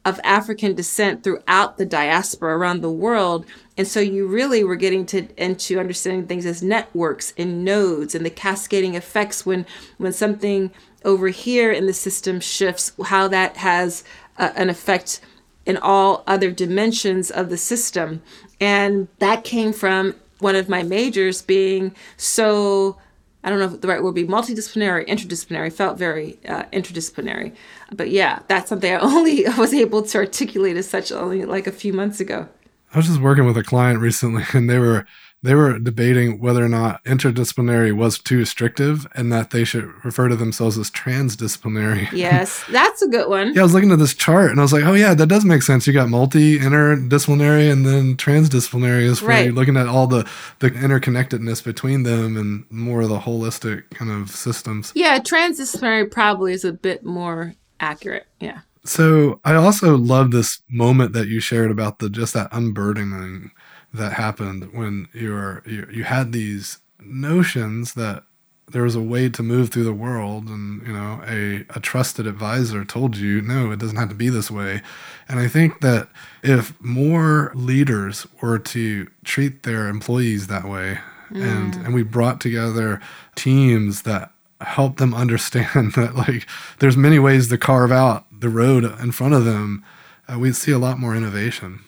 of 0.04 0.20
African 0.24 0.74
descent 0.74 1.22
throughout 1.22 1.76
the 1.76 1.84
diaspora 1.84 2.56
around 2.56 2.80
the 2.80 2.90
world. 2.90 3.44
And 3.76 3.86
so 3.86 4.00
you 4.00 4.26
really 4.26 4.64
were 4.64 4.76
getting 4.76 5.04
to 5.06 5.28
into 5.36 5.78
understanding 5.78 6.26
things 6.26 6.46
as 6.46 6.62
networks 6.62 7.34
and 7.36 7.64
nodes 7.64 8.14
and 8.14 8.24
the 8.24 8.30
cascading 8.30 8.94
effects 8.94 9.44
when 9.44 9.66
when 9.98 10.12
something 10.12 10.70
over 11.04 11.28
here 11.28 11.70
in 11.70 11.86
the 11.86 11.92
system 11.92 12.40
shifts, 12.40 12.92
how 13.04 13.28
that 13.28 13.56
has 13.58 14.02
uh, 14.36 14.50
an 14.56 14.68
effect 14.68 15.20
in 15.66 15.76
all 15.76 16.24
other 16.26 16.50
dimensions 16.50 17.30
of 17.30 17.50
the 17.50 17.56
system. 17.56 18.22
And 18.60 19.08
that 19.18 19.44
came 19.44 19.72
from 19.72 20.14
one 20.38 20.56
of 20.56 20.68
my 20.68 20.82
majors 20.82 21.42
being 21.42 21.94
so 22.16 22.96
I 23.44 23.50
don't 23.50 23.60
know 23.60 23.66
if 23.66 23.80
the 23.80 23.88
right 23.88 24.02
word 24.02 24.14
would 24.14 24.14
be 24.14 24.26
multidisciplinary 24.26 25.06
interdisciplinary. 25.06 25.72
Felt 25.72 25.96
very 25.96 26.38
uh, 26.46 26.64
interdisciplinary, 26.72 27.54
but 27.92 28.10
yeah, 28.10 28.40
that's 28.48 28.68
something 28.68 28.92
I 28.92 28.98
only 29.00 29.44
was 29.56 29.74
able 29.74 30.02
to 30.02 30.18
articulate 30.18 30.76
as 30.76 30.88
such 30.88 31.12
only 31.12 31.44
like 31.44 31.66
a 31.66 31.72
few 31.72 31.92
months 31.92 32.20
ago. 32.20 32.48
I 32.92 32.96
was 32.96 33.06
just 33.06 33.20
working 33.20 33.44
with 33.44 33.56
a 33.56 33.62
client 33.62 34.00
recently, 34.00 34.44
and 34.52 34.68
they 34.68 34.78
were 34.78 35.06
they 35.40 35.54
were 35.54 35.78
debating 35.78 36.40
whether 36.40 36.64
or 36.64 36.68
not 36.68 37.04
interdisciplinary 37.04 37.96
was 37.96 38.18
too 38.18 38.38
restrictive 38.38 39.06
and 39.14 39.32
that 39.32 39.50
they 39.50 39.62
should 39.62 39.84
refer 40.04 40.26
to 40.26 40.34
themselves 40.34 40.76
as 40.76 40.90
transdisciplinary. 40.90 42.10
Yes, 42.18 42.64
that's 42.72 43.02
a 43.02 43.06
good 43.06 43.28
one. 43.28 43.54
yeah, 43.54 43.60
I 43.60 43.62
was 43.62 43.72
looking 43.72 43.92
at 43.92 44.00
this 44.00 44.14
chart 44.14 44.50
and 44.50 44.58
I 44.58 44.62
was 44.62 44.72
like, 44.72 44.82
oh, 44.82 44.94
yeah, 44.94 45.14
that 45.14 45.28
does 45.28 45.44
make 45.44 45.62
sense. 45.62 45.86
You 45.86 45.92
got 45.92 46.08
multi, 46.08 46.58
interdisciplinary, 46.58 47.70
and 47.70 47.86
then 47.86 48.16
transdisciplinary 48.16 49.02
is 49.02 49.20
for 49.20 49.26
right. 49.26 49.54
looking 49.54 49.76
at 49.76 49.86
all 49.86 50.08
the, 50.08 50.28
the 50.58 50.70
interconnectedness 50.72 51.62
between 51.62 52.02
them 52.02 52.36
and 52.36 52.64
more 52.70 53.02
of 53.02 53.08
the 53.10 53.20
holistic 53.20 53.88
kind 53.90 54.10
of 54.10 54.30
systems. 54.30 54.90
Yeah, 54.96 55.20
transdisciplinary 55.20 56.10
probably 56.10 56.52
is 56.52 56.64
a 56.64 56.72
bit 56.72 57.04
more 57.04 57.54
accurate. 57.80 58.26
Yeah. 58.40 58.60
So 58.84 59.40
I 59.44 59.54
also 59.54 59.96
love 59.96 60.30
this 60.30 60.62
moment 60.68 61.12
that 61.12 61.28
you 61.28 61.40
shared 61.40 61.70
about 61.70 61.98
the 61.98 62.08
just 62.08 62.34
that 62.34 62.48
unburdening 62.52 63.50
that 63.92 64.14
happened 64.14 64.72
when 64.72 65.08
you're 65.12 65.62
you, 65.66 65.86
you 65.92 66.04
had 66.04 66.32
these 66.32 66.78
notions 67.00 67.94
that 67.94 68.24
there 68.70 68.82
was 68.82 68.94
a 68.94 69.00
way 69.00 69.28
to 69.30 69.42
move 69.42 69.70
through 69.70 69.84
the 69.84 69.92
world 69.92 70.48
and 70.48 70.86
you 70.86 70.92
know 70.92 71.22
a, 71.26 71.64
a 71.74 71.80
trusted 71.80 72.26
advisor 72.26 72.84
told 72.84 73.16
you 73.16 73.40
no 73.40 73.70
it 73.70 73.78
doesn't 73.78 73.96
have 73.96 74.10
to 74.10 74.14
be 74.14 74.28
this 74.28 74.50
way 74.50 74.82
and 75.28 75.38
i 75.38 75.48
think 75.48 75.80
that 75.80 76.08
if 76.42 76.78
more 76.82 77.50
leaders 77.54 78.26
were 78.42 78.58
to 78.58 79.08
treat 79.24 79.62
their 79.62 79.88
employees 79.88 80.48
that 80.48 80.64
way 80.64 80.98
mm. 81.30 81.42
and 81.42 81.76
and 81.76 81.94
we 81.94 82.02
brought 82.02 82.40
together 82.40 83.00
teams 83.34 84.02
that 84.02 84.32
help 84.60 84.96
them 84.96 85.14
understand 85.14 85.92
that 85.96 86.14
like 86.14 86.46
there's 86.78 86.96
many 86.96 87.18
ways 87.18 87.48
to 87.48 87.58
carve 87.58 87.92
out 87.92 88.24
the 88.40 88.48
road 88.48 88.84
in 89.00 89.12
front 89.12 89.34
of 89.34 89.44
them 89.44 89.84
uh, 90.32 90.38
we'd 90.38 90.56
see 90.56 90.72
a 90.72 90.78
lot 90.78 90.98
more 90.98 91.14
innovation 91.14 91.80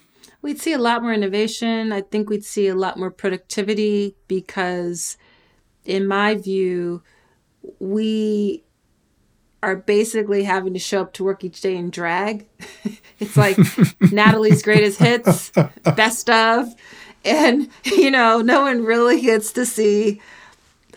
we'd 0.43 0.61
see 0.61 0.73
a 0.73 0.79
lot 0.79 1.03
more 1.03 1.13
innovation 1.13 1.93
i 1.93 2.01
think 2.01 2.31
we'd 2.31 2.45
see 2.45 2.69
a 2.69 2.75
lot 2.75 2.99
more 2.99 3.11
productivity 3.11 4.15
because 4.29 5.17
in 5.85 6.07
my 6.07 6.35
view, 6.35 7.03
we 7.79 8.63
are 9.63 9.77
basically 9.77 10.45
having 10.45 10.73
to 10.73 10.79
show 10.79 11.03
up 11.03 11.13
to 11.15 11.25
work 11.25 11.45
each 11.45 11.61
day 11.61 11.77
in 11.77 11.91
drag. 11.91 12.47
it's 13.19 13.37
like 13.37 13.59
Natalie's 14.13 14.63
greatest 14.63 14.99
hits, 14.99 15.51
best 15.97 16.31
of. 16.31 16.75
And, 17.25 17.69
you 17.85 18.11
know, 18.11 18.41
no 18.41 18.63
one 18.63 18.85
really 18.85 19.21
gets 19.21 19.53
to 19.53 19.67
see. 19.67 20.21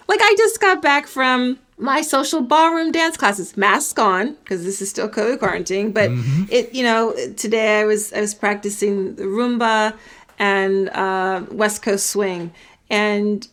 Like, 0.07 0.19
I 0.21 0.35
just 0.37 0.61
got 0.61 0.81
back 0.81 1.07
from 1.07 1.59
my 1.77 2.01
social 2.01 2.41
ballroom 2.41 2.91
dance 2.91 3.17
classes, 3.17 3.57
mask 3.57 3.99
on, 3.99 4.33
because 4.35 4.63
this 4.63 4.81
is 4.81 4.89
still 4.89 5.09
COVID 5.09 5.39
quarantine. 5.39 5.91
But 5.91 6.09
mm-hmm. 6.09 6.43
it, 6.49 6.73
you 6.73 6.83
know, 6.83 7.13
today 7.35 7.81
I 7.81 7.85
was 7.85 8.13
I 8.13 8.21
was 8.21 8.33
practicing 8.33 9.15
the 9.15 9.23
Rumba 9.23 9.95
and 10.39 10.89
uh, 10.89 11.43
West 11.51 11.81
Coast 11.81 12.07
swing, 12.07 12.53
and 12.89 13.47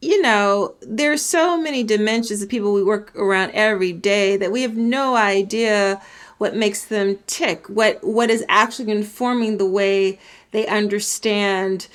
you 0.00 0.22
know, 0.22 0.74
there's 0.80 1.24
so 1.24 1.60
many 1.60 1.82
dimensions 1.82 2.40
of 2.42 2.48
people 2.48 2.72
we 2.72 2.84
work 2.84 3.14
around 3.16 3.50
every 3.52 3.92
day 3.92 4.36
that 4.36 4.52
we 4.52 4.62
have 4.62 4.76
no 4.76 5.16
idea 5.16 6.00
what 6.38 6.54
makes 6.54 6.84
them 6.84 7.18
tick, 7.26 7.68
what 7.68 8.02
what 8.04 8.30
is 8.30 8.44
actually 8.48 8.92
informing 8.92 9.58
the 9.58 9.66
way 9.66 10.18
they 10.52 10.66
understand 10.66 11.88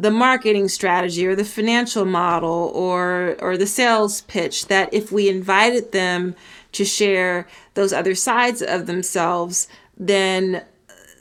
the 0.00 0.10
marketing 0.10 0.68
strategy 0.68 1.26
or 1.26 1.34
the 1.34 1.44
financial 1.44 2.04
model 2.04 2.72
or 2.74 3.36
or 3.40 3.56
the 3.56 3.66
sales 3.66 4.22
pitch 4.22 4.66
that 4.68 4.92
if 4.92 5.12
we 5.12 5.28
invited 5.28 5.92
them 5.92 6.34
to 6.72 6.84
share 6.84 7.46
those 7.74 7.92
other 7.92 8.14
sides 8.14 8.62
of 8.62 8.86
themselves, 8.86 9.68
then 9.96 10.64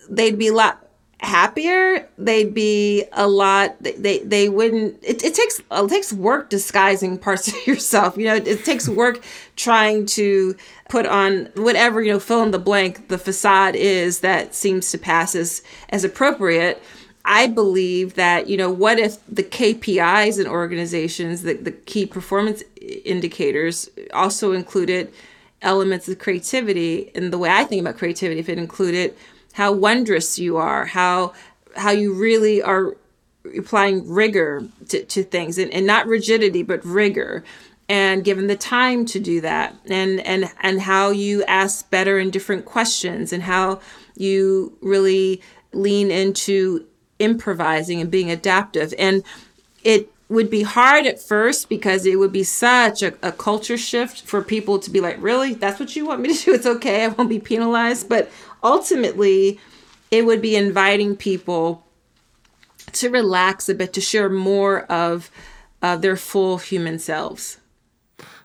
they'd 0.09 0.37
be 0.37 0.47
a 0.47 0.53
lot 0.53 0.85
happier. 1.19 2.07
They'd 2.17 2.53
be 2.53 3.03
a 3.11 3.27
lot 3.27 3.75
they 3.81 4.19
they 4.19 4.47
wouldn't 4.47 5.03
it, 5.03 5.23
it 5.23 5.35
takes 5.35 5.59
it 5.59 5.89
takes 5.89 6.13
work 6.13 6.49
disguising 6.49 7.17
parts 7.17 7.49
of 7.49 7.55
yourself 7.67 8.17
you 8.17 8.25
know 8.25 8.35
it, 8.35 8.47
it, 8.47 8.63
takes 8.63 8.87
work 8.87 9.21
trying 9.57 10.05
to 10.05 10.55
put 10.87 11.05
on 11.05 11.49
whatever 11.55 12.01
you 12.01 12.13
know 12.13 12.19
fill 12.19 12.41
in 12.43 12.51
the 12.51 12.59
blank 12.59 13.09
the 13.09 13.17
facade 13.17 13.75
is 13.75 14.21
that 14.21 14.55
seems 14.55 14.91
to 14.91 14.97
pass 14.97 15.35
as 15.35 15.61
as 15.89 16.05
appropriate 16.05 16.81
i 17.25 17.47
believe 17.47 18.15
that 18.15 18.47
you 18.47 18.57
know 18.57 18.71
what 18.71 18.99
if 18.99 19.17
the 19.27 19.43
kpis 19.43 20.39
in 20.39 20.47
organizations 20.47 21.43
the, 21.43 21.53
the 21.53 21.71
key 21.71 22.05
performance 22.05 22.63
indicators 23.05 23.89
also 24.13 24.51
included 24.51 25.11
elements 25.61 26.07
of 26.07 26.17
creativity 26.19 27.11
and 27.15 27.33
the 27.33 27.37
way 27.37 27.49
i 27.49 27.63
think 27.63 27.81
about 27.81 27.97
creativity 27.97 28.39
if 28.39 28.49
it 28.49 28.57
included 28.57 29.13
how 29.53 29.71
wondrous 29.71 30.39
you 30.39 30.57
are, 30.57 30.85
how 30.85 31.33
how 31.75 31.91
you 31.91 32.13
really 32.13 32.61
are 32.61 32.95
applying 33.57 34.07
rigor 34.09 34.67
to, 34.89 35.03
to 35.05 35.23
things 35.23 35.57
and, 35.57 35.71
and 35.71 35.85
not 35.85 36.07
rigidity 36.07 36.63
but 36.63 36.83
rigor 36.85 37.43
and 37.87 38.23
given 38.23 38.47
the 38.47 38.55
time 38.55 39.05
to 39.05 39.19
do 39.19 39.41
that 39.41 39.75
and 39.89 40.19
and 40.21 40.51
and 40.61 40.81
how 40.81 41.09
you 41.09 41.43
ask 41.45 41.89
better 41.89 42.17
and 42.17 42.31
different 42.31 42.65
questions 42.65 43.31
and 43.33 43.43
how 43.43 43.79
you 44.15 44.77
really 44.81 45.41
lean 45.73 46.11
into 46.11 46.85
improvising 47.19 48.01
and 48.01 48.09
being 48.09 48.31
adaptive 48.31 48.93
and 48.97 49.23
it 49.83 50.11
would 50.29 50.49
be 50.49 50.61
hard 50.61 51.07
at 51.07 51.19
first 51.19 51.69
because 51.69 52.05
it 52.05 52.17
would 52.19 52.31
be 52.31 52.43
such 52.43 53.01
a, 53.01 53.13
a, 53.23 53.31
culture 53.31 53.77
shift 53.77 54.21
for 54.21 54.43
people 54.43 54.77
to 54.77 54.91
be 54.91 55.01
like, 55.01 55.17
really? 55.19 55.55
That's 55.55 55.79
what 55.79 55.95
you 55.95 56.05
want 56.05 56.21
me 56.21 56.33
to 56.33 56.45
do? 56.45 56.53
It's 56.53 56.67
okay. 56.67 57.03
I 57.03 57.07
won't 57.07 57.29
be 57.29 57.39
penalized. 57.39 58.07
But 58.07 58.29
ultimately, 58.63 59.59
it 60.11 60.25
would 60.25 60.41
be 60.41 60.55
inviting 60.55 61.15
people 61.15 61.83
to 62.93 63.09
relax 63.09 63.69
a 63.69 63.75
bit, 63.75 63.91
to 63.93 64.01
share 64.01 64.29
more 64.29 64.81
of 64.83 65.31
uh, 65.81 65.95
their 65.95 66.15
full 66.15 66.57
human 66.59 66.99
selves. 66.99 67.57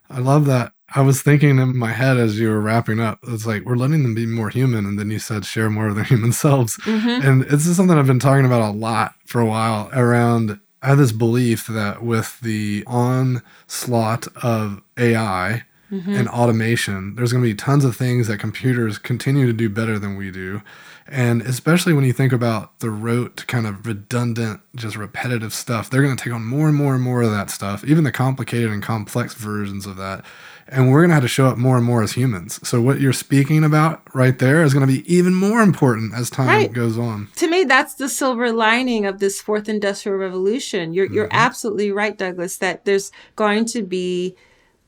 I 0.09 0.21
love 0.21 0.47
that. 0.47 0.74
I 0.95 1.01
was 1.01 1.23
thinking 1.23 1.59
in 1.59 1.77
my 1.77 1.91
head 1.91 2.17
as 2.17 2.39
you 2.39 2.49
were 2.49 2.61
wrapping 2.61 3.01
up, 3.01 3.19
it's 3.27 3.47
like 3.47 3.65
we're 3.65 3.77
letting 3.77 4.03
them 4.03 4.15
be 4.15 4.27
more 4.27 4.49
human. 4.49 4.87
And 4.87 4.99
then 4.99 5.11
you 5.11 5.19
said 5.19 5.45
share 5.45 5.69
more 5.69 5.89
of 5.89 5.97
their 5.97 6.05
human 6.15 6.33
selves. 6.33 6.77
Mm-hmm. 6.79 7.27
And 7.27 7.43
this 7.43 7.67
is 7.67 7.77
something 7.77 7.99
I've 7.99 8.07
been 8.07 8.21
talking 8.21 8.47
about 8.47 8.63
a 8.63 8.71
lot 8.71 9.15
for 9.25 9.41
a 9.41 9.47
while 9.47 9.91
around. 9.93 10.61
I 10.83 10.89
have 10.89 10.99
this 10.99 11.13
belief 11.13 11.67
that 11.67 12.03
with 12.03 12.41
the 12.41 12.85
onslaught 12.87 14.29
of 14.43 14.83
AI, 14.99 15.65
mm-hmm. 15.95 16.15
and 16.15 16.29
automation. 16.29 17.15
There's 17.15 17.33
going 17.33 17.43
to 17.43 17.49
be 17.49 17.55
tons 17.55 17.85
of 17.85 17.97
things 17.97 18.29
that 18.29 18.39
computers 18.39 18.99
continue 18.99 19.47
to 19.47 19.53
do 19.53 19.69
better 19.69 19.99
than 19.99 20.17
we 20.17 20.31
do. 20.31 20.63
And 21.07 21.43
especially 21.43 21.93
when 21.93 22.05
you 22.05 22.13
think 22.13 22.33
about 22.33 22.81
the 22.81 22.91
rote, 22.91 23.47
kind 23.47 23.67
of 23.67 23.87
redundant, 23.87 24.61
just 24.75 24.97
repetitive 24.97 25.53
stuff, 25.53 25.91
they're 25.91 26.03
going 26.03 26.17
to 26.17 26.23
take 26.23 26.33
on 26.33 26.45
more 26.45 26.67
and 26.67 26.77
more 26.77 26.95
and 26.95 27.03
more 27.03 27.23
of 27.23 27.31
that 27.31 27.51
stuff, 27.51 27.85
even 27.85 28.05
the 28.05 28.13
complicated 28.13 28.71
and 28.71 28.83
complex 28.83 29.35
versions 29.35 29.87
of 29.87 29.97
that. 29.97 30.25
And 30.69 30.91
we're 30.91 31.01
going 31.01 31.11
to 31.11 31.15
have 31.15 31.25
to 31.25 31.29
show 31.29 31.47
up 31.47 31.59
more 31.59 31.77
and 31.77 31.85
more 31.85 32.03
as 32.03 32.13
humans. 32.13 32.67
So, 32.67 32.81
what 32.81 33.01
you're 33.01 33.13
speaking 33.13 33.65
about 33.65 34.03
right 34.15 34.39
there 34.39 34.63
is 34.63 34.73
going 34.73 34.87
to 34.87 34.93
be 34.93 35.15
even 35.15 35.35
more 35.35 35.61
important 35.61 36.15
as 36.15 36.31
time 36.31 36.47
right. 36.47 36.73
goes 36.73 36.99
on. 36.99 37.29
To 37.37 37.49
me, 37.49 37.65
that's 37.65 37.95
the 37.95 38.09
silver 38.09 38.51
lining 38.51 39.05
of 39.05 39.19
this 39.19 39.41
fourth 39.41 39.69
industrial 39.69 40.19
revolution. 40.19 40.95
You're, 40.95 41.07
mm-hmm. 41.07 41.15
you're 41.15 41.29
absolutely 41.31 41.93
right, 41.93 42.17
Douglas, 42.17 42.57
that 42.59 42.85
there's 42.85 43.13
going 43.37 43.67
to 43.67 43.83
be 43.83 44.37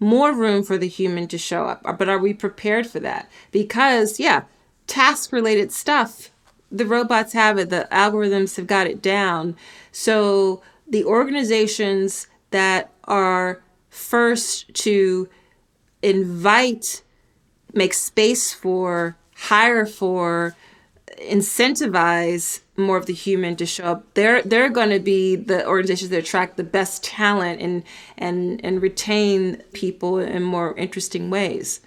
more 0.01 0.35
room 0.35 0.63
for 0.63 0.79
the 0.79 0.89
human 0.89 1.29
to 1.29 1.39
show 1.39 1.65
up. 1.67 1.83
But 1.99 2.09
are 2.09 2.19
we 2.19 2.35
prepared 2.35 2.87
for 2.87 3.01
that? 3.01 3.31
Because, 3.51 4.19
yeah, 4.19 4.45
task 4.87 5.33
related 5.33 5.73
stuff, 5.73 6.31
the 6.71 6.87
robots 6.87 7.33
have 7.33 7.59
it, 7.59 7.71
the 7.71 7.89
algorithms 7.91 8.57
have 8.57 8.67
got 8.67 8.87
it 8.87 9.01
down. 9.01 9.57
So 9.93 10.63
the 10.89 11.05
organizations 11.05 12.27
that 12.51 12.93
are 13.05 13.63
first 13.89 14.73
to 14.75 15.29
invite, 16.03 17.03
make 17.73 17.95
space 17.95 18.53
for, 18.53 19.17
hire 19.35 19.87
for, 19.87 20.57
incentivize 21.19 22.61
more 22.77 22.97
of 22.97 23.07
the 23.07 23.13
human 23.13 23.57
to 23.57 23.67
show 23.67 23.85
up. 23.85 24.15
They're 24.15 24.43
they're 24.43 24.69
going 24.69 24.91
to 24.91 25.01
be 25.01 25.37
the 25.37 25.67
organizations 25.67 26.11
that 26.11 26.19
attract 26.19 26.57
the 26.57 26.65
best 26.65 27.05
talent 27.05 27.61
and 27.61 27.83
and 28.19 28.63
and 28.65 28.83
retain 28.83 29.63
people 29.73 30.19
in 30.19 30.43
more 30.43 30.77
interesting 30.77 31.31
ways. 31.31 31.81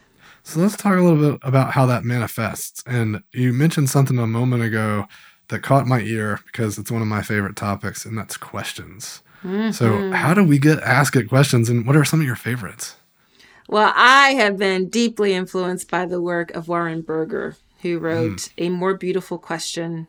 So 0.43 0.59
let's 0.61 0.77
talk 0.77 0.97
a 0.97 1.01
little 1.01 1.31
bit 1.31 1.39
about 1.43 1.73
how 1.73 1.85
that 1.87 2.03
manifests. 2.03 2.81
And 2.87 3.21
you 3.33 3.53
mentioned 3.53 3.89
something 3.89 4.17
a 4.17 4.25
moment 4.25 4.63
ago 4.63 5.05
that 5.49 5.61
caught 5.61 5.85
my 5.85 5.99
ear 6.01 6.39
because 6.45 6.77
it's 6.77 6.91
one 6.91 7.01
of 7.01 7.07
my 7.07 7.21
favorite 7.21 7.55
topics 7.55 8.05
and 8.05 8.17
that's 8.17 8.37
questions. 8.37 9.21
Mm-hmm. 9.43 9.71
so 9.71 10.11
how 10.11 10.33
do 10.33 10.43
we 10.43 10.59
get 10.59 10.83
asked 10.83 11.15
it 11.15 11.29
questions 11.29 11.69
and 11.69 11.87
what 11.87 11.95
are 11.95 12.03
some 12.03 12.19
of 12.19 12.25
your 12.25 12.35
favorites 12.35 12.97
well 13.69 13.93
i 13.95 14.31
have 14.31 14.57
been 14.57 14.89
deeply 14.89 15.33
influenced 15.33 15.89
by 15.89 16.05
the 16.05 16.21
work 16.21 16.51
of 16.51 16.67
warren 16.67 17.01
berger 17.01 17.55
who 17.81 17.99
wrote 17.99 18.37
mm. 18.37 18.51
A 18.57 18.69
More 18.69 18.93
Beautiful 18.93 19.37
Question. 19.37 20.07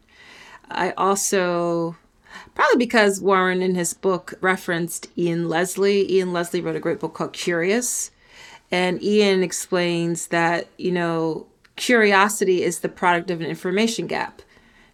I 0.71 0.91
also, 0.93 1.97
probably 2.55 2.79
because 2.79 3.21
Warren 3.21 3.63
in 3.63 3.75
his 3.75 3.95
book 3.95 4.35
referenced 4.41 5.09
Ian 5.17 5.49
Leslie. 5.49 6.11
Ian 6.13 6.33
Leslie 6.33 6.61
wrote 6.61 6.77
a 6.77 6.81
great 6.81 7.01
book 7.01 7.15
called 7.15 7.33
Curious. 7.33 8.11
And 8.71 9.03
Ian 9.03 9.43
explains 9.43 10.29
that, 10.29 10.69
you 10.77 10.93
know, 10.93 11.47
curiosity 11.77 12.63
is 12.63 12.81
the 12.81 12.89
product 12.89 13.31
of 13.31 13.41
an 13.41 13.47
information 13.47 14.07
gap. 14.07 14.43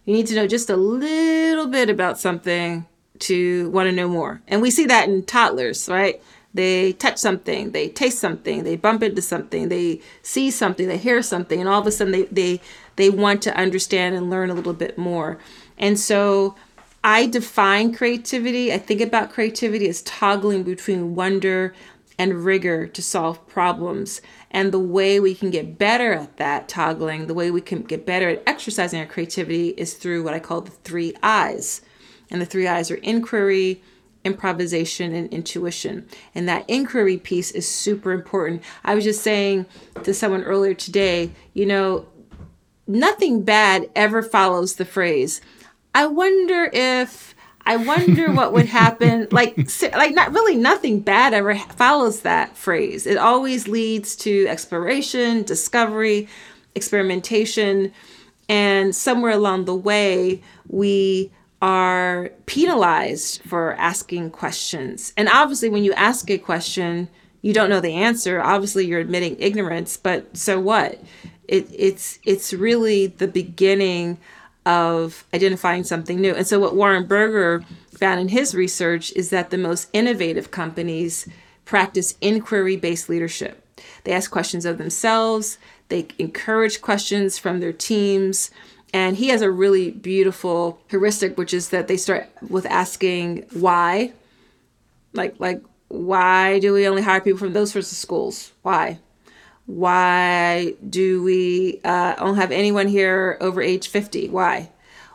You 0.05 0.13
need 0.13 0.27
to 0.27 0.35
know 0.35 0.47
just 0.47 0.69
a 0.69 0.77
little 0.77 1.67
bit 1.67 1.89
about 1.89 2.19
something 2.19 2.85
to 3.19 3.69
want 3.71 3.87
to 3.89 3.95
know 3.95 4.07
more. 4.07 4.41
And 4.47 4.61
we 4.61 4.71
see 4.71 4.85
that 4.85 5.09
in 5.09 5.23
toddlers, 5.23 5.89
right? 5.89 6.21
They 6.53 6.93
touch 6.93 7.17
something, 7.17 7.71
they 7.71 7.89
taste 7.89 8.19
something, 8.19 8.63
they 8.63 8.75
bump 8.75 9.03
into 9.03 9.21
something, 9.21 9.69
they 9.69 10.01
see 10.23 10.49
something, 10.49 10.87
they 10.87 10.97
hear 10.97 11.21
something, 11.21 11.59
and 11.59 11.69
all 11.69 11.81
of 11.81 11.87
a 11.87 11.91
sudden 11.91 12.13
they 12.13 12.23
they 12.23 12.61
they 12.95 13.09
want 13.09 13.41
to 13.43 13.55
understand 13.55 14.15
and 14.15 14.29
learn 14.29 14.49
a 14.49 14.53
little 14.53 14.73
bit 14.73 14.97
more. 14.97 15.37
And 15.77 15.99
so 15.99 16.55
I 17.03 17.27
define 17.27 17.93
creativity. 17.93 18.73
I 18.73 18.79
think 18.79 19.01
about 19.01 19.31
creativity 19.31 19.87
as 19.87 20.01
toggling 20.01 20.63
between 20.63 21.15
wonder 21.15 21.73
and 22.19 22.43
rigor 22.43 22.87
to 22.87 23.01
solve 23.01 23.47
problems. 23.47 24.21
And 24.49 24.71
the 24.71 24.79
way 24.79 25.19
we 25.19 25.35
can 25.35 25.51
get 25.51 25.77
better 25.77 26.13
at 26.13 26.37
that 26.37 26.67
toggling, 26.67 27.27
the 27.27 27.33
way 27.33 27.51
we 27.51 27.61
can 27.61 27.83
get 27.83 28.05
better 28.05 28.29
at 28.29 28.43
exercising 28.47 28.99
our 28.99 29.05
creativity 29.05 29.69
is 29.69 29.93
through 29.93 30.23
what 30.23 30.33
I 30.33 30.39
call 30.39 30.61
the 30.61 30.71
three 30.71 31.13
I's. 31.21 31.81
And 32.31 32.41
the 32.41 32.45
three 32.45 32.67
I's 32.67 32.89
are 32.89 32.95
inquiry, 32.95 33.81
improvisation, 34.27 35.15
and 35.15 35.27
intuition. 35.33 36.07
And 36.35 36.47
that 36.47 36.69
inquiry 36.69 37.17
piece 37.17 37.49
is 37.49 37.67
super 37.67 38.11
important. 38.11 38.61
I 38.83 38.93
was 38.93 39.03
just 39.03 39.23
saying 39.23 39.65
to 40.03 40.13
someone 40.13 40.43
earlier 40.43 40.75
today, 40.75 41.31
you 41.53 41.65
know, 41.65 42.05
nothing 42.85 43.41
bad 43.41 43.89
ever 43.95 44.21
follows 44.21 44.75
the 44.75 44.85
phrase, 44.85 45.41
I 45.95 46.05
wonder 46.05 46.69
if. 46.71 47.33
I 47.65 47.75
wonder 47.75 48.31
what 48.39 48.53
would 48.53 48.67
happen. 48.67 49.27
Like, 49.29 49.57
like 49.81 50.13
not 50.13 50.31
really 50.31 50.55
nothing 50.55 51.01
bad 51.01 51.33
ever 51.33 51.55
follows 51.55 52.21
that 52.21 52.55
phrase. 52.55 53.05
It 53.05 53.17
always 53.17 53.67
leads 53.67 54.15
to 54.17 54.47
exploration, 54.47 55.43
discovery, 55.43 56.29
experimentation, 56.75 57.91
and 58.47 58.95
somewhere 58.95 59.33
along 59.33 59.65
the 59.65 59.75
way, 59.75 60.41
we 60.69 61.29
are 61.61 62.29
penalized 62.45 63.41
for 63.41 63.73
asking 63.73 64.31
questions. 64.31 65.13
And 65.17 65.27
obviously, 65.29 65.69
when 65.69 65.83
you 65.83 65.93
ask 65.93 66.29
a 66.29 66.37
question, 66.37 67.09
you 67.41 67.53
don't 67.53 67.69
know 67.69 67.79
the 67.79 67.93
answer. 67.93 68.41
Obviously, 68.41 68.85
you're 68.85 68.99
admitting 68.99 69.37
ignorance, 69.39 69.97
but 69.97 70.35
so 70.37 70.59
what? 70.59 71.01
It, 71.47 71.67
it's 71.73 72.19
it's 72.25 72.53
really 72.53 73.07
the 73.07 73.27
beginning 73.27 74.17
of 74.65 75.25
identifying 75.33 75.83
something 75.83 76.19
new. 76.19 76.35
And 76.35 76.45
so, 76.45 76.59
what 76.59 76.75
Warren 76.75 77.07
Berger 77.07 77.63
found 77.97 78.19
in 78.19 78.27
his 78.27 78.53
research 78.53 79.11
is 79.15 79.29
that 79.29 79.49
the 79.49 79.57
most 79.57 79.89
innovative 79.93 80.51
companies 80.51 81.27
practice 81.65 82.15
inquiry 82.21 82.75
based 82.75 83.09
leadership. 83.09 83.63
They 84.03 84.11
ask 84.11 84.29
questions 84.29 84.65
of 84.65 84.77
themselves, 84.77 85.57
they 85.89 86.07
encourage 86.19 86.81
questions 86.81 87.37
from 87.37 87.59
their 87.59 87.73
teams, 87.73 88.51
and 88.93 89.17
he 89.17 89.27
has 89.29 89.41
a 89.41 89.51
really 89.51 89.91
beautiful 89.91 90.79
heuristic, 90.87 91.37
which 91.37 91.53
is 91.53 91.69
that 91.69 91.87
they 91.87 91.97
start 91.97 92.29
with 92.47 92.65
asking 92.65 93.45
why. 93.53 94.13
Like, 95.13 95.35
like, 95.39 95.61
why 95.89 96.59
do 96.59 96.73
we 96.73 96.87
only 96.87 97.01
hire 97.01 97.21
people 97.21 97.39
from 97.39 97.53
those 97.53 97.71
sorts 97.71 97.91
of 97.91 97.97
schools? 97.97 98.51
Why? 98.61 98.99
Why 99.65 100.75
do 100.89 101.21
we 101.23 101.81
uh, 101.83 102.15
only 102.17 102.39
have 102.39 102.51
anyone 102.51 102.87
here 102.87 103.37
over 103.41 103.61
age 103.61 103.89
50? 103.89 104.29
Why? 104.29 104.69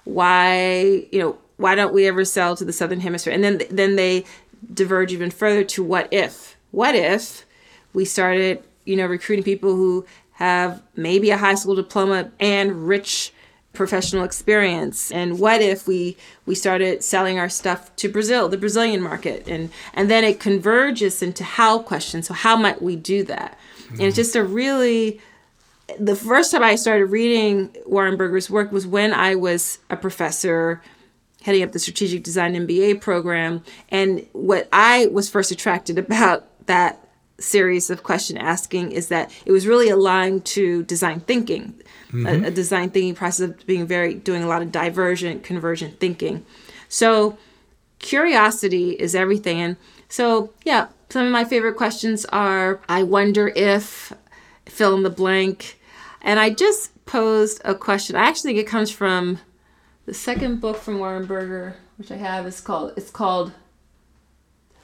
Why, 0.05 1.07
you 1.11 1.19
know, 1.19 1.39
why 1.57 1.75
don't 1.75 1.95
we 1.95 2.07
ever 2.07 2.25
sell 2.25 2.57
to 2.57 2.65
the 2.65 2.73
Southern 2.73 3.01
Hemisphere? 3.01 3.33
And 3.33 3.43
then, 3.43 3.63
then 3.71 3.97
they 3.97 4.25
diverge 4.73 5.13
even 5.13 5.31
further 5.31 5.65
to 5.65 5.83
what 5.83 6.09
if? 6.13 6.57
What 6.71 6.95
if 6.95 7.47
we 7.95 8.05
started, 8.05 8.63
you 8.85 8.97
know, 8.97 9.07
recruiting 9.07 9.45
people 9.45 9.75
who 9.75 10.05
have 10.33 10.83
maybe 10.97 11.31
a 11.31 11.37
high 11.39 11.55
school 11.55 11.75
diploma 11.75 12.31
and 12.41 12.87
rich 12.87 13.33
professional 13.73 14.25
experience? 14.25 15.11
And 15.11 15.39
what 15.39 15.63
if 15.63 15.87
we 15.87 16.17
we 16.47 16.55
started 16.55 17.03
selling 17.03 17.39
our 17.39 17.49
stuff 17.49 17.95
to 17.97 18.09
Brazil 18.09 18.49
the 18.49 18.59
Brazilian 18.59 19.03
market? 19.03 19.49
And 19.49 19.71
and 19.95 20.11
then 20.11 20.25
it 20.25 20.41
converges 20.41 21.23
into 21.23 21.45
how 21.45 21.79
questions 21.81 22.29
so 22.29 22.35
how 22.35 22.57
might 22.57 22.83
we 22.83 22.97
do 22.97 23.23
that? 23.25 23.59
Mm-hmm. 23.85 23.95
and 23.95 24.03
it's 24.03 24.17
just 24.17 24.37
a 24.37 24.45
really 24.45 25.21
the 25.99 26.17
first 26.17 26.53
time 26.53 26.63
I 26.63 26.77
started 26.77 27.07
reading 27.07 27.77
Warren 27.85 28.17
Berger's 28.17 28.49
work 28.49 28.73
was 28.73 28.87
when 28.87 29.13
I 29.13 29.35
was 29.35 29.79
a 29.91 29.97
professor 29.97 30.83
heading 31.43 31.63
up 31.63 31.73
the 31.73 31.79
strategic 31.79 32.23
design 32.23 32.55
MBA 32.55 33.01
program. 33.01 33.63
And 33.89 34.27
what 34.33 34.69
I 34.73 35.07
was 35.07 35.29
first 35.29 35.51
attracted 35.51 35.99
about 35.99 36.67
that 36.67 37.05
series 37.39 37.91
of 37.91 38.03
question 38.03 38.37
asking 38.37 38.93
is 38.93 39.09
that 39.09 39.33
it 39.45 39.53
was 39.53 39.67
really 39.67 39.89
aligned 39.89 40.45
to 40.45 40.83
design 40.85 41.21
thinking 41.21 41.75
mm-hmm. 42.09 42.27
a, 42.27 42.49
a, 42.49 42.51
design 42.51 42.91
thinking 42.91 43.15
process 43.15 43.49
of 43.49 43.67
being 43.67 43.87
very 43.87 44.15
doing 44.15 44.43
a 44.43 44.47
lot 44.47 44.63
of 44.63 44.71
divergent 44.71 45.43
convergent 45.43 45.99
thinking. 45.99 46.45
So 46.89 47.37
curiosity 47.99 48.91
is 48.93 49.15
everything. 49.15 49.61
And 49.61 49.77
so 50.09 50.53
yeah 50.65 50.89
some 51.09 51.27
of 51.27 51.33
my 51.33 51.45
favorite 51.45 51.77
questions 51.77 52.25
are 52.27 52.81
i 52.89 53.03
wonder 53.03 53.49
if 53.49 54.13
fill 54.67 54.95
in 54.97 55.03
the 55.03 55.11
blank. 55.11 55.79
And 56.21 56.39
i 56.39 56.51
just 56.51 56.91
posed 57.05 57.61
a 57.65 57.75
question. 57.75 58.15
I 58.17 58.29
actually 58.29 58.55
think 58.55 58.67
it 58.67 58.71
comes 58.71 58.91
from 58.91 59.39
the 60.07 60.15
second 60.15 60.61
book 60.61 60.77
from 60.77 60.99
warren 60.99 61.27
berger 61.27 61.77
which 61.97 62.11
i 62.11 62.17
have. 62.17 62.47
Is 62.47 62.61
called 62.61 62.93
it's 62.97 63.11
called 63.11 63.53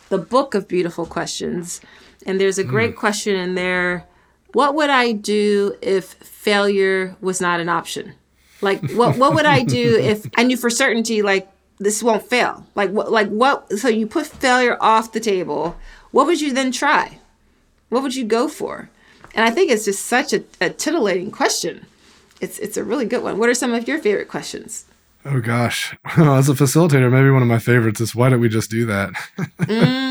the 0.08 0.18
book 0.18 0.54
of 0.54 0.66
beautiful 0.66 1.06
questions 1.06 1.80
and 2.26 2.40
there's 2.40 2.58
a 2.58 2.64
great 2.64 2.94
mm. 2.94 2.98
question 2.98 3.36
in 3.36 3.54
there 3.54 4.06
what 4.52 4.74
would 4.74 4.90
I 4.90 5.12
do 5.12 5.76
if 5.82 6.14
failure 6.14 7.16
was 7.20 7.40
not 7.40 7.60
an 7.60 7.68
option? 7.68 8.14
Like 8.60 8.90
what 8.92 9.16
what 9.16 9.34
would 9.34 9.46
I 9.46 9.62
do 9.62 9.98
if 10.02 10.26
I 10.36 10.42
knew 10.42 10.56
for 10.56 10.70
certainty 10.70 11.22
like 11.22 11.48
this 11.78 12.02
won't 12.02 12.26
fail? 12.26 12.66
Like 12.74 12.90
what 12.90 13.12
like 13.12 13.28
what 13.28 13.70
so 13.78 13.88
you 13.88 14.06
put 14.06 14.26
failure 14.26 14.76
off 14.80 15.12
the 15.12 15.20
table. 15.20 15.76
What 16.10 16.26
would 16.26 16.40
you 16.40 16.52
then 16.52 16.72
try? 16.72 17.18
What 17.90 18.02
would 18.02 18.16
you 18.16 18.24
go 18.24 18.48
for? 18.48 18.90
And 19.34 19.44
I 19.44 19.50
think 19.50 19.70
it's 19.70 19.84
just 19.84 20.06
such 20.06 20.32
a, 20.32 20.42
a 20.60 20.70
titillating 20.70 21.30
question. 21.30 21.86
It's 22.40 22.58
it's 22.58 22.76
a 22.76 22.84
really 22.84 23.04
good 23.04 23.22
one. 23.22 23.38
What 23.38 23.48
are 23.48 23.54
some 23.54 23.74
of 23.74 23.86
your 23.86 23.98
favorite 23.98 24.28
questions? 24.28 24.86
Oh 25.24 25.40
gosh. 25.40 25.96
As 26.16 26.48
a 26.48 26.54
facilitator, 26.54 27.10
maybe 27.10 27.30
one 27.30 27.42
of 27.42 27.48
my 27.48 27.58
favorites 27.58 28.00
is 28.00 28.14
why 28.14 28.30
don't 28.30 28.40
we 28.40 28.48
just 28.48 28.70
do 28.70 28.86
that? 28.86 29.10
mm, 29.38 30.07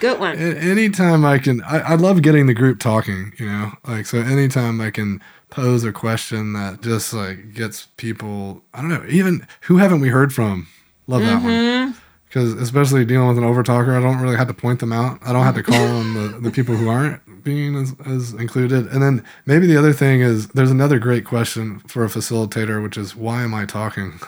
good 0.00 0.18
one. 0.18 0.36
Anytime 0.36 1.24
I 1.24 1.38
can, 1.38 1.62
I, 1.62 1.78
I 1.80 1.94
love 1.94 2.22
getting 2.22 2.46
the 2.46 2.54
group 2.54 2.78
talking, 2.78 3.32
you 3.38 3.46
know, 3.46 3.72
like, 3.86 4.06
so 4.06 4.18
anytime 4.18 4.80
I 4.80 4.90
can 4.90 5.22
pose 5.50 5.84
a 5.84 5.92
question 5.92 6.54
that 6.54 6.80
just 6.82 7.12
like 7.12 7.52
gets 7.54 7.86
people, 7.96 8.62
I 8.72 8.80
don't 8.80 8.90
know, 8.90 9.04
even 9.08 9.46
who 9.62 9.76
haven't 9.76 10.00
we 10.00 10.08
heard 10.08 10.32
from? 10.32 10.66
Love 11.06 11.22
that 11.22 11.42
mm-hmm. 11.42 11.90
one. 11.90 11.96
Because 12.26 12.54
especially 12.54 13.04
dealing 13.04 13.28
with 13.28 13.36
an 13.36 13.44
overtalker, 13.44 13.94
I 13.94 14.00
don't 14.00 14.18
really 14.18 14.36
have 14.36 14.48
to 14.48 14.54
point 14.54 14.80
them 14.80 14.90
out. 14.90 15.18
I 15.22 15.34
don't 15.34 15.44
have 15.44 15.54
to 15.56 15.62
call 15.62 15.86
on 15.86 16.14
the, 16.14 16.38
the 16.40 16.50
people 16.50 16.74
who 16.74 16.88
aren't 16.88 17.44
being 17.44 17.76
as, 17.76 17.94
as 18.06 18.32
included. 18.32 18.86
And 18.86 19.02
then 19.02 19.22
maybe 19.44 19.66
the 19.66 19.76
other 19.76 19.92
thing 19.92 20.22
is 20.22 20.48
there's 20.48 20.70
another 20.70 20.98
great 20.98 21.26
question 21.26 21.80
for 21.80 22.04
a 22.04 22.08
facilitator, 22.08 22.82
which 22.82 22.96
is 22.96 23.14
why 23.14 23.42
am 23.42 23.52
I 23.52 23.66
talking? 23.66 24.18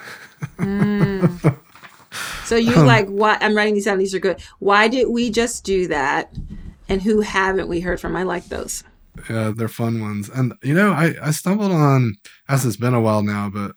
mm. 0.58 1.58
So 2.54 2.58
you 2.58 2.76
um, 2.76 2.86
like 2.86 3.08
what 3.08 3.42
I'm 3.42 3.56
writing 3.56 3.74
these 3.74 3.84
down. 3.84 3.98
These 3.98 4.14
are 4.14 4.20
good. 4.20 4.40
Why 4.58 4.88
did 4.88 5.08
we 5.08 5.30
just 5.30 5.64
do 5.64 5.88
that? 5.88 6.32
And 6.88 7.02
who 7.02 7.20
haven't 7.20 7.68
we 7.68 7.80
heard 7.80 8.00
from? 8.00 8.14
I 8.14 8.22
like 8.22 8.46
those. 8.46 8.84
Yeah, 9.28 9.52
they're 9.54 9.68
fun 9.68 10.00
ones. 10.00 10.28
And 10.28 10.54
you 10.62 10.74
know, 10.74 10.92
I, 10.92 11.14
I 11.22 11.30
stumbled 11.30 11.72
on 11.72 12.14
as 12.48 12.64
it's 12.64 12.76
been 12.76 12.94
a 12.94 13.00
while 13.00 13.22
now, 13.22 13.48
but 13.48 13.72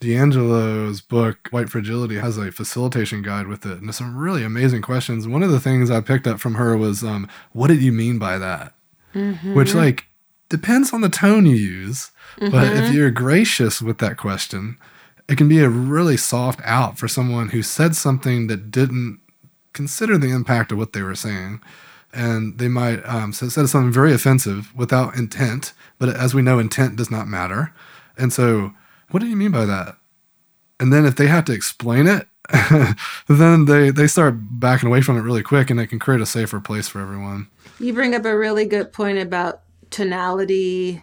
DiAngelo's 0.00 1.00
book, 1.00 1.48
White 1.50 1.68
Fragility, 1.68 2.16
has 2.16 2.38
a 2.38 2.52
facilitation 2.52 3.22
guide 3.22 3.46
with 3.46 3.64
it. 3.66 3.80
And 3.80 3.94
some 3.94 4.16
really 4.16 4.44
amazing 4.44 4.82
questions. 4.82 5.28
One 5.28 5.42
of 5.42 5.50
the 5.50 5.60
things 5.60 5.90
I 5.90 6.00
picked 6.00 6.26
up 6.26 6.40
from 6.40 6.54
her 6.54 6.76
was, 6.76 7.02
um, 7.04 7.28
what 7.52 7.68
did 7.68 7.82
you 7.82 7.92
mean 7.92 8.18
by 8.18 8.38
that? 8.38 8.74
mm-hmm. 9.14 9.54
which 9.54 9.74
like 9.74 10.06
depends 10.48 10.92
on 10.92 11.00
the 11.00 11.08
tone 11.08 11.46
you 11.46 11.56
use. 11.56 12.10
Mm-hmm. 12.36 12.50
But 12.50 12.68
if 12.68 12.84
mm-hmm. 12.84 12.94
you're 12.94 13.10
gracious 13.10 13.82
with 13.82 13.98
that 13.98 14.16
question, 14.16 14.78
it 15.32 15.38
can 15.38 15.48
be 15.48 15.60
a 15.60 15.68
really 15.70 16.18
soft 16.18 16.60
out 16.62 16.98
for 16.98 17.08
someone 17.08 17.48
who 17.48 17.62
said 17.62 17.96
something 17.96 18.48
that 18.48 18.70
didn't 18.70 19.18
consider 19.72 20.18
the 20.18 20.28
impact 20.28 20.70
of 20.70 20.76
what 20.76 20.92
they 20.92 21.00
were 21.00 21.14
saying. 21.14 21.62
And 22.12 22.58
they 22.58 22.68
might 22.68 23.00
um, 23.08 23.32
say 23.32 23.48
something 23.48 23.90
very 23.90 24.12
offensive 24.12 24.76
without 24.76 25.16
intent, 25.16 25.72
but 25.98 26.10
as 26.10 26.34
we 26.34 26.42
know, 26.42 26.58
intent 26.58 26.96
does 26.96 27.10
not 27.10 27.28
matter. 27.28 27.72
And 28.18 28.30
so, 28.30 28.74
what 29.10 29.20
do 29.20 29.26
you 29.26 29.34
mean 29.36 29.52
by 29.52 29.64
that? 29.64 29.96
And 30.78 30.92
then 30.92 31.06
if 31.06 31.16
they 31.16 31.28
have 31.28 31.46
to 31.46 31.54
explain 31.54 32.06
it, 32.06 32.28
then 33.26 33.64
they, 33.64 33.88
they 33.88 34.06
start 34.06 34.34
backing 34.36 34.90
away 34.90 35.00
from 35.00 35.16
it 35.16 35.22
really 35.22 35.42
quick 35.42 35.70
and 35.70 35.80
it 35.80 35.86
can 35.86 35.98
create 35.98 36.20
a 36.20 36.26
safer 36.26 36.60
place 36.60 36.88
for 36.88 37.00
everyone. 37.00 37.48
You 37.80 37.94
bring 37.94 38.14
up 38.14 38.26
a 38.26 38.36
really 38.36 38.66
good 38.66 38.92
point 38.92 39.16
about 39.16 39.62
tonality, 39.88 41.02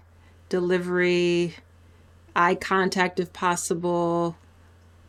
delivery, 0.49 1.55
eye 2.39 2.55
contact 2.55 3.19
if 3.19 3.33
possible, 3.33 4.37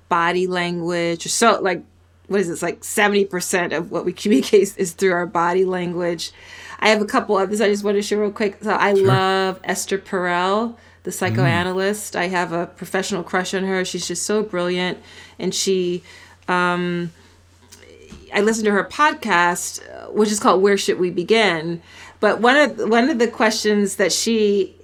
body 0.09 0.47
language. 0.47 1.29
So, 1.29 1.61
like, 1.61 1.85
what 2.27 2.41
is 2.41 2.49
this? 2.49 2.63
Like 2.63 2.81
70% 2.81 3.77
of 3.77 3.91
what 3.91 4.05
we 4.05 4.13
communicate 4.23 4.75
is 4.77 4.93
through 4.93 5.13
our 5.13 5.27
body 5.27 5.65
language. 5.65 6.33
I 6.81 6.89
have 6.89 7.01
a 7.01 7.07
couple 7.07 7.37
others 7.37 7.61
I 7.61 7.69
just 7.69 7.85
want 7.85 7.97
to 7.97 8.03
share 8.03 8.21
real 8.21 8.33
quick. 8.33 8.59
So, 8.63 8.75
I 8.75 8.95
sure. 8.95 9.07
love 9.07 9.61
Esther 9.63 9.99
Perel, 9.99 10.77
the 11.05 11.13
psychoanalyst. 11.13 12.15
Mm. 12.15 12.19
I 12.21 12.29
have 12.29 12.53
a 12.53 12.67
professional 12.67 13.23
crush 13.23 13.55
on 13.55 13.65
her. 13.65 13.85
She's 13.85 14.09
just 14.09 14.25
so 14.25 14.43
brilliant. 14.43 14.99
And 15.39 15.55
she, 15.55 16.03
um, 16.49 17.13
I 18.35 18.41
listened 18.41 18.65
to 18.65 18.73
her 18.73 18.85
podcast, 18.85 20.13
which 20.13 20.31
is 20.31 20.41
called 20.41 20.63
"Where 20.63 20.77
Should 20.77 20.99
We 20.99 21.11
Begin." 21.11 21.81
But 22.19 22.41
one 22.41 22.57
of 22.57 22.91
one 22.91 23.09
of 23.09 23.19
the 23.19 23.29
questions 23.29 23.97
that 23.97 24.13
she 24.13 24.77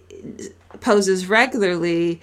poses 0.80 1.26
regularly, 1.26 2.20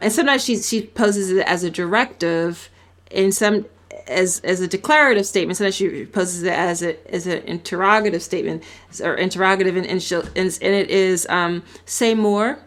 and 0.00 0.12
sometimes 0.12 0.44
she 0.44 0.56
she 0.56 0.82
poses 0.82 1.30
it 1.30 1.46
as 1.46 1.64
a 1.64 1.70
directive, 1.70 2.68
and 3.10 3.34
some 3.34 3.66
as 4.06 4.40
as 4.40 4.60
a 4.60 4.68
declarative 4.68 5.26
statement. 5.26 5.56
Sometimes 5.56 5.74
she 5.76 6.06
poses 6.06 6.42
it 6.42 6.52
as 6.52 6.82
a 6.82 7.14
as 7.14 7.26
an 7.26 7.42
interrogative 7.44 8.22
statement 8.22 8.62
or 9.02 9.14
interrogative, 9.14 9.76
and 9.76 9.86
and, 9.86 10.02
she'll, 10.02 10.22
and, 10.36 10.58
and 10.62 10.74
it 10.74 10.90
is 10.90 11.26
um, 11.28 11.62
say 11.84 12.14
more. 12.14 12.58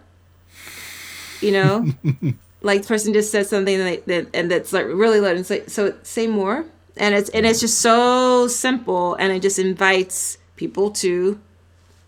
You 1.42 1.52
know, 1.52 1.88
like 2.64 2.82
the 2.82 2.88
person 2.88 3.14
just 3.14 3.32
says 3.32 3.50
something 3.50 3.80
and, 3.80 4.02
they, 4.06 4.26
and 4.34 4.50
that's 4.50 4.74
like 4.74 4.86
really 4.86 5.20
loud 5.20 5.36
and 5.36 5.46
say 5.46 5.64
so 5.68 5.94
say 6.02 6.26
more 6.26 6.66
and 6.98 7.14
it's 7.14 7.30
and 7.30 7.46
it's 7.46 7.60
just 7.60 7.80
so 7.80 8.48
simple 8.48 9.16
and 9.16 9.32
it 9.32 9.42
just 9.42 9.60
invites 9.60 10.38
people 10.56 10.90
to 10.90 11.40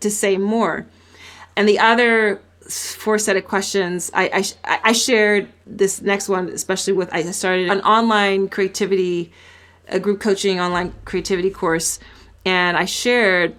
to 0.00 0.10
say 0.10 0.36
more 0.36 0.86
and 1.56 1.68
the 1.68 1.78
other 1.78 2.40
four 2.68 3.18
set 3.18 3.36
of 3.36 3.44
questions 3.44 4.10
I, 4.14 4.44
I 4.64 4.78
i 4.84 4.92
shared 4.92 5.48
this 5.66 6.02
next 6.02 6.28
one 6.28 6.48
especially 6.48 6.92
with 6.92 7.12
i 7.12 7.22
started 7.22 7.70
an 7.70 7.80
online 7.82 8.48
creativity 8.48 9.32
a 9.88 10.00
group 10.00 10.20
coaching 10.20 10.60
online 10.60 10.92
creativity 11.04 11.50
course 11.50 11.98
and 12.44 12.76
i 12.76 12.84
shared 12.84 13.56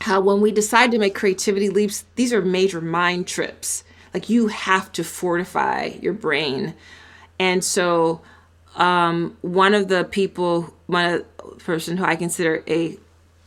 how 0.00 0.20
when 0.20 0.40
we 0.40 0.50
decide 0.50 0.90
to 0.90 0.98
make 0.98 1.14
creativity 1.14 1.68
leaps 1.68 2.04
these 2.16 2.32
are 2.32 2.42
major 2.42 2.80
mind 2.80 3.26
trips 3.26 3.84
like 4.12 4.28
you 4.28 4.48
have 4.48 4.90
to 4.92 5.04
fortify 5.04 5.84
your 6.00 6.12
brain 6.12 6.74
and 7.38 7.62
so 7.62 8.20
um, 8.76 9.36
one 9.42 9.74
of 9.74 9.88
the 9.88 10.04
people, 10.04 10.72
one 10.86 11.24
person 11.58 11.96
who 11.96 12.04
I 12.04 12.16
consider 12.16 12.62
a, 12.66 12.96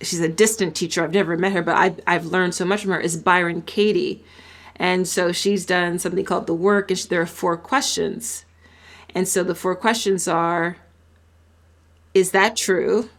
she's 0.01 0.19
a 0.19 0.27
distant 0.27 0.75
teacher. 0.75 1.03
I've 1.03 1.13
never 1.13 1.37
met 1.37 1.53
her, 1.53 1.61
but 1.61 1.75
I've, 1.75 1.99
I've 2.05 2.25
learned 2.25 2.55
so 2.55 2.65
much 2.65 2.81
from 2.81 2.91
her 2.91 2.99
is 2.99 3.15
Byron 3.15 3.61
Katie. 3.61 4.23
And 4.75 5.07
so 5.07 5.31
she's 5.31 5.65
done 5.65 5.99
something 5.99 6.25
called 6.25 6.47
the 6.47 6.53
work, 6.53 6.89
and 6.89 6.99
there 7.09 7.21
are 7.21 7.25
four 7.25 7.57
questions. 7.57 8.45
And 9.13 9.27
so 9.27 9.43
the 9.43 9.55
four 9.55 9.75
questions 9.75 10.27
are 10.27 10.77
Is 12.13 12.31
that 12.31 12.55
true? 12.55 13.09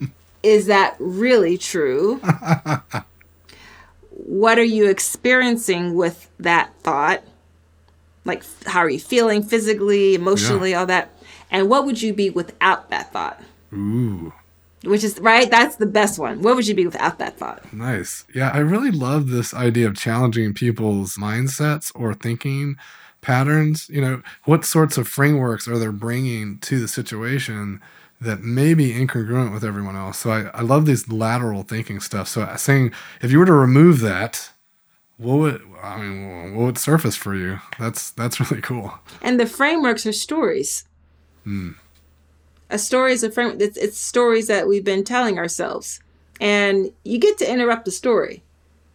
is 0.42 0.66
that 0.66 0.96
really 0.98 1.56
true? 1.56 2.20
what 4.10 4.58
are 4.58 4.64
you 4.64 4.88
experiencing 4.88 5.94
with 5.94 6.30
that 6.38 6.74
thought? 6.80 7.22
like 8.24 8.44
how 8.66 8.80
are 8.80 8.88
you 8.88 8.98
feeling 8.98 9.42
physically 9.42 10.14
emotionally 10.14 10.70
yeah. 10.70 10.80
all 10.80 10.86
that 10.86 11.10
and 11.50 11.68
what 11.68 11.84
would 11.84 12.00
you 12.00 12.12
be 12.12 12.30
without 12.30 12.90
that 12.90 13.12
thought 13.12 13.40
ooh 13.72 14.32
which 14.86 15.04
is 15.04 15.18
right 15.20 15.50
that's 15.50 15.76
the 15.76 15.86
best 15.86 16.18
one 16.18 16.40
what 16.42 16.54
would 16.54 16.66
you 16.66 16.74
be 16.74 16.86
without 16.86 17.18
that 17.18 17.36
thought 17.36 17.72
nice 17.72 18.24
yeah 18.34 18.50
i 18.52 18.58
really 18.58 18.90
love 18.90 19.28
this 19.28 19.54
idea 19.54 19.86
of 19.86 19.96
challenging 19.96 20.54
people's 20.54 21.16
mindsets 21.16 21.90
or 21.94 22.14
thinking 22.14 22.76
patterns 23.20 23.88
you 23.88 24.00
know 24.00 24.22
what 24.44 24.64
sorts 24.64 24.98
of 24.98 25.08
frameworks 25.08 25.66
are 25.66 25.78
they 25.78 25.88
bringing 25.88 26.58
to 26.58 26.78
the 26.78 26.88
situation 26.88 27.80
that 28.20 28.40
may 28.40 28.74
be 28.74 28.92
incongruent 28.92 29.52
with 29.52 29.64
everyone 29.64 29.96
else 29.96 30.18
so 30.18 30.30
i, 30.30 30.42
I 30.54 30.60
love 30.60 30.86
these 30.86 31.08
lateral 31.08 31.62
thinking 31.62 32.00
stuff 32.00 32.28
so 32.28 32.46
saying 32.56 32.92
if 33.22 33.30
you 33.32 33.38
were 33.38 33.46
to 33.46 33.52
remove 33.52 34.00
that 34.00 34.50
what 35.16 35.38
would 35.38 35.62
I 35.82 36.00
mean? 36.00 36.56
What 36.56 36.64
would 36.64 36.78
surface 36.78 37.16
for 37.16 37.34
you? 37.34 37.60
That's 37.78 38.10
that's 38.10 38.40
really 38.50 38.62
cool. 38.62 38.94
And 39.22 39.38
the 39.38 39.46
frameworks 39.46 40.06
are 40.06 40.12
stories. 40.12 40.84
Hmm. 41.44 41.72
A 42.70 42.78
story 42.78 43.12
is 43.12 43.22
a 43.22 43.30
frame. 43.30 43.56
It's, 43.60 43.76
it's 43.76 43.98
stories 43.98 44.46
that 44.46 44.66
we've 44.66 44.84
been 44.84 45.04
telling 45.04 45.38
ourselves, 45.38 46.00
and 46.40 46.90
you 47.04 47.18
get 47.18 47.38
to 47.38 47.50
interrupt 47.50 47.84
the 47.84 47.90
story. 47.90 48.42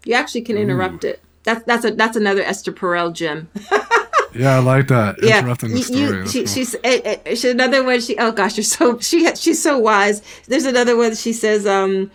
You 0.05 0.13
actually 0.15 0.41
can 0.41 0.57
interrupt 0.57 1.03
Ooh. 1.03 1.09
it. 1.09 1.21
That's 1.43 1.63
that's 1.65 1.85
a 1.85 1.91
that's 1.91 2.17
another 2.17 2.41
Esther 2.41 2.71
Perel 2.71 3.13
gem. 3.13 3.49
yeah, 4.35 4.57
I 4.57 4.59
like 4.59 4.87
that. 4.87 5.17
Yeah, 5.21 5.39
Interrupting 5.39 5.71
the 5.71 5.81
story. 5.81 5.99
You, 6.01 6.27
she, 6.27 6.39
cool. 6.39 6.47
She's 6.47 6.73
it, 6.75 7.21
it, 7.25 7.37
she, 7.37 7.49
another 7.49 7.83
one. 7.83 8.01
She 8.01 8.17
oh 8.17 8.31
gosh, 8.31 8.57
you're 8.57 8.63
so 8.63 8.99
she 8.99 9.33
she's 9.35 9.61
so 9.61 9.77
wise. 9.77 10.21
There's 10.47 10.65
another 10.65 10.97
one. 10.97 11.15
She 11.15 11.33
says, 11.33 11.65
um, 11.65 12.11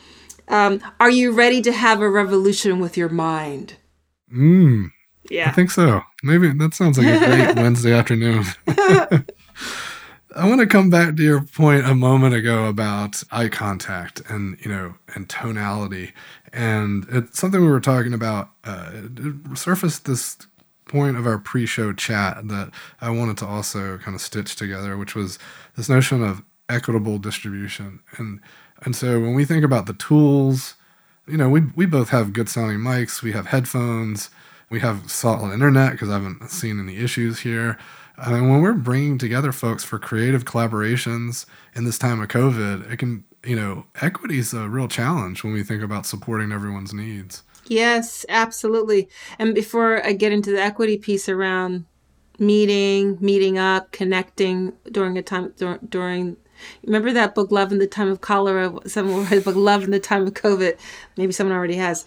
um, 0.48 0.80
"Are 1.00 1.10
you 1.10 1.32
ready 1.32 1.62
to 1.62 1.72
have 1.72 2.00
a 2.00 2.08
revolution 2.08 2.80
with 2.80 2.96
your 2.96 3.08
mind?" 3.08 3.76
Mm. 4.32 4.90
Yeah. 5.30 5.48
I 5.48 5.52
think 5.52 5.70
so. 5.70 6.02
Maybe 6.22 6.52
that 6.52 6.74
sounds 6.74 6.98
like 6.98 7.06
a 7.06 7.18
great 7.18 7.56
Wednesday 7.62 7.92
afternoon. 7.92 8.44
I 10.34 10.48
want 10.48 10.60
to 10.60 10.66
come 10.66 10.90
back 10.90 11.14
to 11.16 11.22
your 11.22 11.42
point 11.42 11.86
a 11.86 11.94
moment 11.94 12.34
ago 12.34 12.66
about 12.66 13.22
eye 13.30 13.48
contact 13.48 14.20
and 14.28 14.58
you 14.64 14.70
know 14.70 14.94
and 15.14 15.28
tonality, 15.28 16.12
and 16.52 17.06
it's 17.10 17.38
something 17.38 17.60
we 17.60 17.68
were 17.68 17.80
talking 17.80 18.12
about. 18.12 18.50
Uh, 18.64 18.90
it 19.16 19.58
surfaced 19.58 20.06
this 20.06 20.36
point 20.86 21.16
of 21.16 21.26
our 21.26 21.38
pre-show 21.38 21.92
chat 21.92 22.48
that 22.48 22.70
I 23.00 23.10
wanted 23.10 23.38
to 23.38 23.46
also 23.46 23.98
kind 23.98 24.14
of 24.14 24.20
stitch 24.20 24.56
together, 24.56 24.96
which 24.96 25.14
was 25.14 25.38
this 25.76 25.88
notion 25.88 26.22
of 26.22 26.42
equitable 26.68 27.18
distribution, 27.18 28.00
and 28.16 28.40
and 28.82 28.96
so 28.96 29.20
when 29.20 29.34
we 29.34 29.44
think 29.44 29.64
about 29.64 29.86
the 29.86 29.94
tools 29.94 30.74
you 31.26 31.36
know, 31.36 31.48
we 31.48 31.62
we 31.74 31.86
both 31.86 32.10
have 32.10 32.32
good 32.32 32.48
sounding 32.48 32.78
mics. 32.78 33.22
We 33.22 33.32
have 33.32 33.46
headphones. 33.46 34.30
We 34.70 34.80
have 34.80 35.10
solid 35.10 35.52
internet 35.52 35.92
because 35.92 36.10
I 36.10 36.14
haven't 36.14 36.50
seen 36.50 36.80
any 36.80 36.96
issues 36.98 37.40
here. 37.40 37.78
I 38.16 38.32
mean, 38.32 38.48
when 38.48 38.60
we're 38.60 38.74
bringing 38.74 39.18
together 39.18 39.52
folks 39.52 39.82
for 39.84 39.98
creative 39.98 40.44
collaborations 40.44 41.46
in 41.74 41.84
this 41.84 41.98
time 41.98 42.20
of 42.20 42.28
COVID, 42.28 42.90
it 42.90 42.98
can, 42.98 43.24
you 43.44 43.56
know, 43.56 43.86
equity 44.00 44.38
is 44.38 44.54
a 44.54 44.68
real 44.68 44.88
challenge 44.88 45.42
when 45.42 45.52
we 45.52 45.64
think 45.64 45.82
about 45.82 46.06
supporting 46.06 46.52
everyone's 46.52 46.94
needs. 46.94 47.42
Yes, 47.66 48.24
absolutely. 48.28 49.08
And 49.38 49.54
before 49.54 50.04
I 50.04 50.12
get 50.12 50.32
into 50.32 50.52
the 50.52 50.62
equity 50.62 50.96
piece 50.96 51.28
around 51.28 51.86
meeting, 52.38 53.18
meeting 53.20 53.58
up, 53.58 53.90
connecting 53.92 54.72
during 54.90 55.16
a 55.18 55.22
time 55.22 55.52
during 55.88 56.36
Remember 56.84 57.12
that 57.12 57.34
book, 57.34 57.50
Love 57.50 57.72
in 57.72 57.78
the 57.78 57.86
Time 57.86 58.08
of 58.08 58.20
Cholera? 58.20 58.72
Someone 58.86 59.24
read 59.24 59.38
the 59.38 59.40
book, 59.40 59.56
Love 59.56 59.84
in 59.84 59.90
the 59.90 60.00
Time 60.00 60.26
of 60.26 60.34
COVID. 60.34 60.76
Maybe 61.16 61.32
someone 61.32 61.56
already 61.56 61.76
has. 61.76 62.04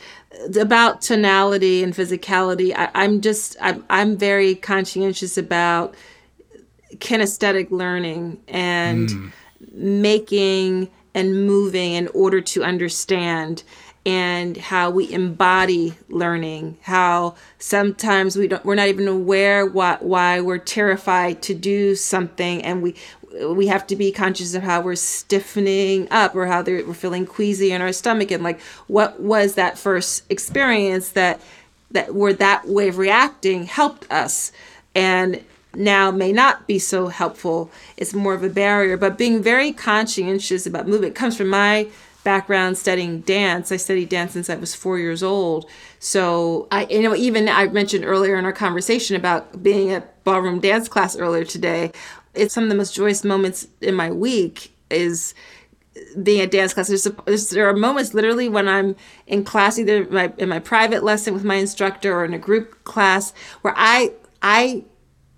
About 0.59 1.01
tonality 1.01 1.83
and 1.83 1.93
physicality. 1.93 2.73
I, 2.75 3.05
am 3.05 3.21
just, 3.21 3.55
I'm, 3.61 3.83
I'm 3.89 4.17
very 4.17 4.55
conscientious 4.55 5.37
about 5.37 5.95
kinesthetic 6.95 7.71
learning 7.71 8.41
and 8.47 9.09
mm. 9.09 9.31
making 9.73 10.89
and 11.13 11.47
moving 11.47 11.93
in 11.93 12.07
order 12.09 12.41
to 12.41 12.63
understand 12.63 13.63
and 14.07 14.55
how 14.55 14.89
we 14.89 15.11
embody 15.11 15.93
learning 16.07 16.77
how 16.81 17.35
sometimes 17.59 18.37
we 18.37 18.47
don't 18.47 18.63
we're 18.63 18.73
not 18.73 18.87
even 18.87 19.05
aware 19.05 19.65
what 19.65 20.01
why 20.01 20.39
we're 20.39 20.57
terrified 20.57 21.41
to 21.41 21.53
do 21.53 21.93
something 21.93 22.63
and 22.63 22.81
we 22.81 22.95
we 23.45 23.67
have 23.67 23.85
to 23.87 23.95
be 23.95 24.11
conscious 24.11 24.53
of 24.53 24.63
how 24.63 24.81
we're 24.81 24.95
stiffening 24.95 26.07
up 26.11 26.35
or 26.35 26.45
how 26.45 26.63
we're 26.63 26.93
feeling 26.93 27.25
queasy 27.25 27.71
in 27.71 27.81
our 27.81 27.93
stomach. 27.93 28.31
And 28.31 28.43
like 28.43 28.59
what 28.87 29.19
was 29.19 29.55
that 29.55 29.77
first 29.77 30.23
experience 30.29 31.09
that 31.09 31.41
that 31.91 32.13
where 32.13 32.33
that 32.33 32.67
way 32.67 32.89
of 32.89 32.97
reacting 32.97 33.65
helped 33.65 34.11
us 34.11 34.51
and 34.93 35.43
now 35.73 36.11
may 36.11 36.31
not 36.31 36.67
be 36.67 36.79
so 36.79 37.07
helpful. 37.07 37.71
It's 37.97 38.13
more 38.13 38.33
of 38.33 38.43
a 38.43 38.49
barrier. 38.49 38.97
But 38.97 39.17
being 39.17 39.43
very 39.43 39.71
conscientious 39.71 40.65
about 40.65 40.87
movement 40.87 41.15
comes 41.15 41.37
from 41.37 41.49
my 41.49 41.87
background 42.23 42.77
studying 42.77 43.21
dance. 43.21 43.71
I 43.71 43.77
studied 43.77 44.09
dance 44.09 44.33
since 44.33 44.49
i 44.49 44.55
was 44.55 44.75
four 44.75 44.99
years 44.99 45.23
old. 45.23 45.65
So 45.99 46.67
i 46.71 46.85
you 46.87 47.03
know 47.03 47.15
even 47.15 47.47
i 47.47 47.67
mentioned 47.67 48.03
earlier 48.03 48.35
in 48.35 48.43
our 48.43 48.51
conversation 48.51 49.15
about 49.15 49.63
being 49.63 49.91
at 49.91 50.23
ballroom 50.25 50.59
dance 50.59 50.89
class 50.89 51.15
earlier 51.15 51.45
today 51.45 51.93
it's 52.37 52.53
some 52.53 52.63
of 52.63 52.69
the 52.69 52.75
most 52.75 52.93
joyous 52.93 53.23
moments 53.23 53.67
in 53.81 53.95
my 53.95 54.11
week 54.11 54.71
is 54.89 55.33
being 56.21 56.41
at 56.41 56.51
dance 56.51 56.73
class. 56.73 56.87
There's, 56.87 57.05
a, 57.05 57.15
there's, 57.25 57.49
there 57.49 57.67
are 57.67 57.75
moments 57.75 58.13
literally 58.13 58.49
when 58.49 58.67
I'm 58.67 58.95
in 59.25 59.43
class, 59.43 59.77
either 59.77 60.05
my, 60.09 60.31
in 60.37 60.49
my 60.49 60.59
private 60.59 61.03
lesson 61.03 61.33
with 61.33 61.43
my 61.43 61.55
instructor 61.55 62.15
or 62.15 62.25
in 62.25 62.33
a 62.33 62.39
group 62.39 62.83
class, 62.83 63.33
where 63.61 63.73
I 63.75 64.13
I 64.41 64.83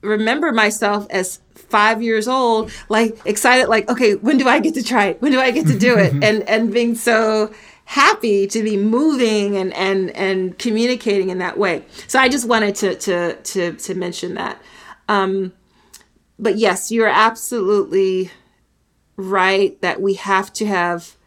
remember 0.01 0.51
myself 0.51 1.07
as 1.09 1.39
five 1.55 2.01
years 2.01 2.27
old, 2.27 2.71
like 2.89 3.19
excited, 3.25 3.67
like 3.67 3.89
okay, 3.89 4.15
when 4.15 4.37
do 4.37 4.47
I 4.47 4.59
get 4.59 4.73
to 4.75 4.83
try 4.83 5.07
it? 5.07 5.21
When 5.21 5.31
do 5.31 5.39
I 5.39 5.51
get 5.51 5.67
to 5.67 5.77
do 5.77 5.97
it? 5.97 6.11
and 6.23 6.47
and 6.47 6.73
being 6.73 6.95
so 6.95 7.53
happy 7.85 8.45
to 8.45 8.61
be 8.63 8.77
moving 8.77 9.57
and 9.57 9.73
and 9.73 10.11
and 10.11 10.57
communicating 10.57 11.29
in 11.29 11.39
that 11.39 11.57
way. 11.57 11.83
So 12.07 12.19
I 12.19 12.29
just 12.29 12.47
wanted 12.47 12.75
to 12.75 12.95
to 12.95 13.35
to 13.35 13.73
to 13.73 13.95
mention 13.95 14.35
that. 14.35 14.61
Um, 15.07 15.53
but 16.39 16.57
yes, 16.57 16.91
you're 16.91 17.07
absolutely 17.07 18.31
right 19.17 19.79
that 19.81 20.01
we 20.01 20.13
have 20.15 20.51
to 20.53 20.65
have 20.65 21.17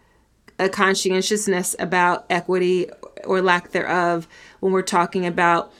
a 0.58 0.68
conscientiousness 0.68 1.76
about 1.78 2.24
equity 2.30 2.88
or 3.24 3.42
lack 3.42 3.70
thereof 3.70 4.26
when 4.60 4.72
we're 4.72 4.82
talking 4.82 5.26
about 5.26 5.72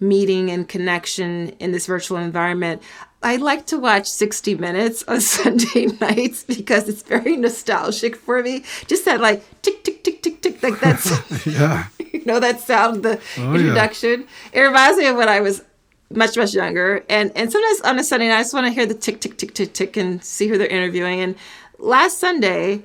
meeting 0.00 0.50
and 0.50 0.68
connection 0.68 1.50
in 1.60 1.72
this 1.72 1.86
virtual 1.86 2.18
environment. 2.18 2.82
I 3.22 3.36
like 3.36 3.66
to 3.66 3.78
watch 3.78 4.08
60 4.08 4.54
Minutes 4.56 5.04
on 5.06 5.20
Sunday 5.20 5.86
nights 6.00 6.42
because 6.42 6.88
it's 6.88 7.02
very 7.02 7.36
nostalgic 7.36 8.16
for 8.16 8.42
me. 8.42 8.64
Just 8.86 9.04
that 9.04 9.20
like 9.20 9.44
tick 9.62 9.84
tick 9.84 10.02
tick 10.02 10.22
tick 10.22 10.40
tick 10.42 10.62
like 10.62 10.80
that's 10.80 11.46
yeah. 11.46 11.86
you 12.12 12.24
know 12.24 12.40
that 12.40 12.60
sound 12.60 13.02
the 13.02 13.20
oh, 13.38 13.54
introduction. 13.54 14.26
Yeah. 14.52 14.60
It 14.60 14.66
reminds 14.66 14.98
me 14.98 15.06
of 15.06 15.16
when 15.16 15.28
I 15.28 15.40
was 15.40 15.62
much 16.10 16.36
much 16.36 16.54
younger. 16.54 17.04
And 17.08 17.32
and 17.36 17.50
sometimes 17.50 17.80
on 17.82 17.98
a 17.98 18.04
sunday 18.04 18.28
night 18.28 18.38
i 18.38 18.42
just 18.42 18.54
want 18.54 18.66
to 18.66 18.72
hear 18.72 18.86
the 18.86 18.94
tick 18.94 19.20
tick 19.20 19.36
tick 19.36 19.54
tick 19.54 19.72
tick 19.72 19.96
and 19.96 20.22
see 20.22 20.48
who 20.48 20.58
they're 20.58 20.66
interviewing. 20.66 21.20
And 21.20 21.36
last 21.78 22.18
sunday 22.18 22.82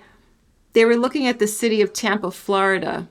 they 0.73 0.85
were 0.85 0.97
looking 0.97 1.27
at 1.27 1.39
the 1.39 1.47
city 1.47 1.81
of 1.81 1.93
tampa 1.93 2.31
florida. 2.31 3.07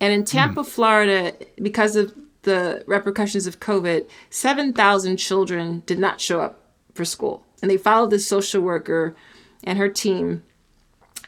And 0.00 0.12
in 0.12 0.24
tampa 0.24 0.62
mm. 0.62 0.66
florida 0.66 1.32
because 1.60 1.96
of 1.96 2.14
the 2.42 2.84
repercussions 2.86 3.46
of 3.46 3.60
covid 3.60 4.08
7000 4.30 5.16
children 5.16 5.82
did 5.86 5.98
not 5.98 6.20
show 6.20 6.40
up 6.40 6.60
for 6.94 7.04
school. 7.04 7.44
And 7.60 7.70
they 7.70 7.76
followed 7.76 8.10
the 8.10 8.20
social 8.20 8.62
worker 8.62 9.16
and 9.64 9.78
her 9.78 9.88
team 9.88 10.44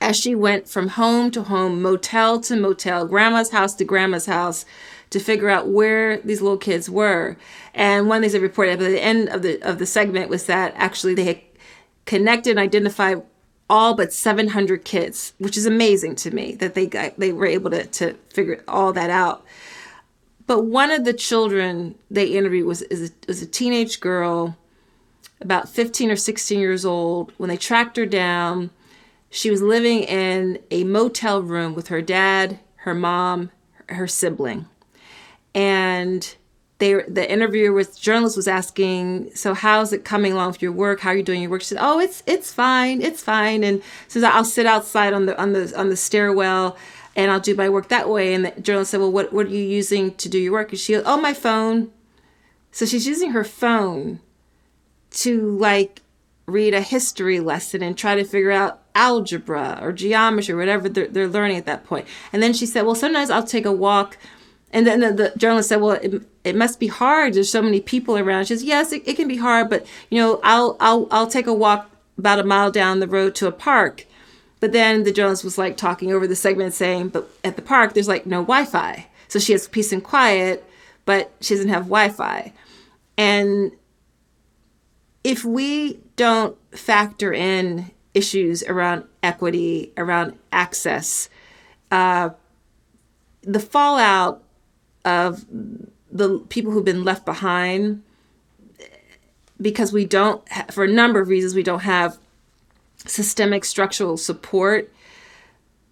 as 0.00 0.16
she 0.16 0.34
went 0.34 0.66
from 0.66 0.88
home 0.88 1.30
to 1.30 1.42
home, 1.42 1.82
motel 1.82 2.40
to 2.40 2.56
motel, 2.56 3.06
grandma's 3.06 3.50
house 3.50 3.74
to 3.74 3.84
grandma's 3.84 4.26
house 4.26 4.64
to 5.10 5.20
figure 5.20 5.48
out 5.48 5.68
where 5.68 6.18
these 6.18 6.40
little 6.40 6.58
kids 6.58 6.88
were. 6.88 7.36
And 7.74 8.08
one 8.08 8.18
of 8.18 8.22
the 8.22 8.24
things 8.26 8.32
they 8.34 8.38
reported 8.38 8.72
at 8.72 8.78
the 8.78 9.02
end 9.02 9.28
of 9.28 9.42
the 9.42 9.60
of 9.62 9.78
the 9.78 9.86
segment 9.86 10.30
was 10.30 10.46
that 10.46 10.72
actually 10.76 11.14
they 11.14 11.24
had 11.24 11.40
connected 12.06 12.50
and 12.50 12.58
identified 12.58 13.22
all 13.70 13.94
but 13.94 14.12
700 14.12 14.84
kids, 14.84 15.32
which 15.38 15.56
is 15.56 15.64
amazing 15.64 16.16
to 16.16 16.32
me 16.32 16.56
that 16.56 16.74
they 16.74 16.86
got, 16.86 17.18
they 17.18 17.32
were 17.32 17.46
able 17.46 17.70
to, 17.70 17.86
to 17.86 18.14
figure 18.28 18.64
all 18.66 18.92
that 18.92 19.10
out. 19.10 19.44
But 20.48 20.64
one 20.64 20.90
of 20.90 21.04
the 21.04 21.12
children 21.12 21.94
they 22.10 22.26
interviewed 22.26 22.66
was, 22.66 22.82
a, 22.82 23.10
was 23.28 23.40
a 23.40 23.46
teenage 23.46 24.00
girl, 24.00 24.56
about 25.40 25.68
15 25.68 26.10
or 26.10 26.16
16 26.16 26.58
years 26.58 26.84
old. 26.84 27.32
When 27.36 27.48
they 27.48 27.56
tracked 27.56 27.96
her 27.96 28.06
down, 28.06 28.70
she 29.30 29.52
was 29.52 29.62
living 29.62 30.02
in 30.02 30.58
a 30.72 30.82
motel 30.82 31.40
room 31.40 31.74
with 31.74 31.86
her 31.86 32.02
dad, 32.02 32.58
her 32.78 32.94
mom, 32.94 33.52
her 33.88 34.08
sibling. 34.08 34.66
And 35.54 36.36
they 36.78 36.94
the 36.94 37.30
interviewer 37.30 37.72
with 37.72 38.00
journalist 38.00 38.36
was 38.36 38.48
asking, 38.48 39.30
"So 39.34 39.54
how's 39.54 39.92
it 39.92 40.04
coming 40.04 40.32
along 40.32 40.52
with 40.52 40.62
your 40.62 40.72
work? 40.72 41.00
How 41.00 41.10
are 41.10 41.16
you 41.16 41.22
doing 41.22 41.42
your 41.42 41.50
work?" 41.50 41.62
She 41.62 41.68
said, 41.68 41.78
"Oh, 41.80 42.00
it's 42.00 42.22
it's 42.26 42.52
fine, 42.52 43.02
it's 43.02 43.22
fine." 43.22 43.62
And 43.62 43.82
says, 44.08 44.24
"I'll 44.24 44.44
sit 44.44 44.66
outside 44.66 45.12
on 45.12 45.26
the 45.26 45.38
on 45.40 45.52
the 45.52 45.72
on 45.78 45.88
the 45.88 45.96
stairwell." 45.96 46.76
And 47.16 47.30
I'll 47.30 47.40
do 47.40 47.54
my 47.54 47.68
work 47.68 47.88
that 47.88 48.08
way. 48.08 48.34
And 48.34 48.44
the 48.44 48.60
journalist 48.60 48.92
said, 48.92 49.00
Well, 49.00 49.10
what, 49.10 49.32
what 49.32 49.46
are 49.46 49.50
you 49.50 49.64
using 49.64 50.14
to 50.14 50.28
do 50.28 50.38
your 50.38 50.52
work? 50.52 50.70
And 50.70 50.78
she 50.78 50.92
goes, 50.92 51.02
Oh, 51.04 51.20
my 51.20 51.34
phone. 51.34 51.90
So 52.70 52.86
she's 52.86 53.06
using 53.06 53.32
her 53.32 53.44
phone 53.44 54.20
to 55.10 55.56
like 55.58 56.02
read 56.46 56.72
a 56.72 56.80
history 56.80 57.40
lesson 57.40 57.82
and 57.82 57.98
try 57.98 58.14
to 58.14 58.24
figure 58.24 58.52
out 58.52 58.82
algebra 58.94 59.78
or 59.82 59.92
geometry 59.92 60.54
or 60.54 60.56
whatever 60.56 60.88
they're, 60.88 61.08
they're 61.08 61.28
learning 61.28 61.56
at 61.56 61.66
that 61.66 61.84
point. 61.84 62.06
And 62.32 62.42
then 62.42 62.52
she 62.52 62.64
said, 62.64 62.86
Well, 62.86 62.94
sometimes 62.94 63.28
I'll 63.28 63.42
take 63.42 63.66
a 63.66 63.72
walk 63.72 64.16
and 64.72 64.86
then 64.86 65.00
the, 65.00 65.12
the, 65.12 65.32
journalist 65.36 65.68
said, 65.68 65.80
"Well, 65.80 65.92
it, 65.92 66.22
it 66.44 66.56
must 66.56 66.78
be 66.78 66.86
hard. 66.86 67.34
There's 67.34 67.50
so 67.50 67.62
many 67.62 67.80
people 67.80 68.16
around." 68.16 68.44
She 68.44 68.54
says, 68.54 68.64
"Yes, 68.64 68.92
it, 68.92 69.02
it 69.06 69.16
can 69.16 69.28
be 69.28 69.36
hard, 69.36 69.68
but 69.68 69.86
you 70.10 70.20
know, 70.20 70.40
I'll 70.42 70.76
I'll 70.80 71.08
I'll 71.10 71.26
take 71.26 71.46
a 71.46 71.54
walk 71.54 71.90
about 72.16 72.38
a 72.38 72.44
mile 72.44 72.70
down 72.70 73.00
the 73.00 73.08
road 73.08 73.34
to 73.36 73.46
a 73.46 73.52
park." 73.52 74.06
But 74.60 74.72
then 74.72 75.04
the 75.04 75.12
journalist 75.12 75.42
was 75.42 75.58
like 75.58 75.76
talking 75.76 76.12
over 76.12 76.26
the 76.26 76.36
segment, 76.36 76.74
saying, 76.74 77.08
"But 77.08 77.28
at 77.42 77.56
the 77.56 77.62
park, 77.62 77.94
there's 77.94 78.08
like 78.08 78.26
no 78.26 78.42
Wi-Fi, 78.42 79.06
so 79.28 79.38
she 79.38 79.52
has 79.52 79.66
peace 79.66 79.92
and 79.92 80.04
quiet, 80.04 80.64
but 81.04 81.32
she 81.40 81.54
doesn't 81.54 81.70
have 81.70 81.84
Wi-Fi." 81.84 82.52
And 83.18 83.72
if 85.24 85.44
we 85.44 86.00
don't 86.16 86.56
factor 86.72 87.32
in 87.32 87.90
issues 88.14 88.62
around 88.62 89.04
equity, 89.22 89.92
around 89.96 90.38
access, 90.52 91.28
uh, 91.90 92.30
the 93.42 93.60
fallout 93.60 94.42
of 95.04 95.44
the 96.10 96.38
people 96.48 96.72
who've 96.72 96.84
been 96.84 97.04
left 97.04 97.24
behind 97.24 98.02
because 99.60 99.92
we 99.92 100.04
don't 100.04 100.42
for 100.70 100.84
a 100.84 100.88
number 100.88 101.20
of 101.20 101.28
reasons 101.28 101.54
we 101.54 101.62
don't 101.62 101.80
have 101.80 102.18
systemic 103.06 103.64
structural 103.64 104.16
support 104.16 104.92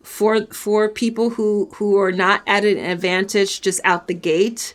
for 0.03 0.47
for 0.47 0.88
people 0.88 1.31
who 1.31 1.71
who 1.75 1.99
are 1.99 2.12
not 2.12 2.42
at 2.47 2.64
an 2.64 2.79
advantage 2.79 3.61
just 3.61 3.81
out 3.85 4.09
the 4.09 4.14
gate. 4.14 4.75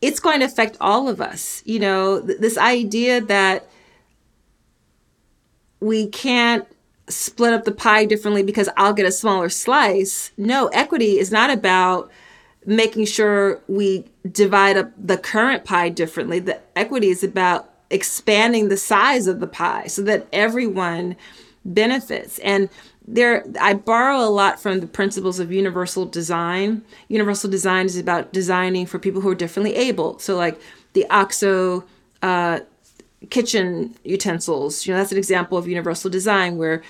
It's 0.00 0.20
going 0.20 0.40
to 0.40 0.46
affect 0.46 0.76
all 0.80 1.08
of 1.08 1.20
us 1.20 1.62
you 1.64 1.78
know 1.78 2.24
th- 2.24 2.38
this 2.38 2.56
idea 2.58 3.20
that 3.20 3.68
we 5.80 6.06
can't 6.08 6.66
split 7.08 7.52
up 7.52 7.64
the 7.64 7.72
pie 7.72 8.04
differently 8.04 8.42
because 8.42 8.68
I'll 8.76 8.92
get 8.92 9.06
a 9.06 9.12
smaller 9.12 9.48
slice. 9.48 10.32
No 10.36 10.68
equity 10.68 11.18
is 11.18 11.30
not 11.30 11.50
about 11.50 12.10
making 12.66 13.06
sure 13.06 13.60
we 13.68 14.04
divide 14.30 14.76
up 14.76 14.90
the 14.98 15.16
current 15.16 15.64
pie 15.64 15.88
differently. 15.88 16.40
The 16.40 16.60
equity 16.76 17.08
is 17.08 17.22
about 17.22 17.72
expanding 17.90 18.68
the 18.68 18.76
size 18.76 19.28
of 19.28 19.38
the 19.40 19.46
pie 19.46 19.86
so 19.86 20.02
that 20.02 20.26
everyone 20.32 21.16
benefits. 21.64 22.38
And 22.40 22.68
there 23.06 23.44
I 23.60 23.74
borrow 23.74 24.18
a 24.18 24.28
lot 24.28 24.60
from 24.60 24.80
the 24.80 24.86
principles 24.86 25.38
of 25.38 25.52
universal 25.52 26.06
design. 26.06 26.82
Universal 27.08 27.50
design 27.50 27.86
is 27.86 27.96
about 27.96 28.32
designing 28.32 28.86
for 28.86 28.98
people 28.98 29.20
who 29.20 29.28
are 29.28 29.36
differently 29.36 29.74
able. 29.76 30.18
So 30.18 30.36
like 30.36 30.60
the 30.94 31.06
OXO 31.08 31.84
uh, 32.22 32.60
kitchen 33.30 33.94
utensils, 34.02 34.86
you 34.86 34.92
know, 34.92 34.98
that's 34.98 35.12
an 35.12 35.18
example 35.18 35.56
of 35.56 35.68
universal 35.68 36.10
design 36.10 36.56
where 36.56 36.82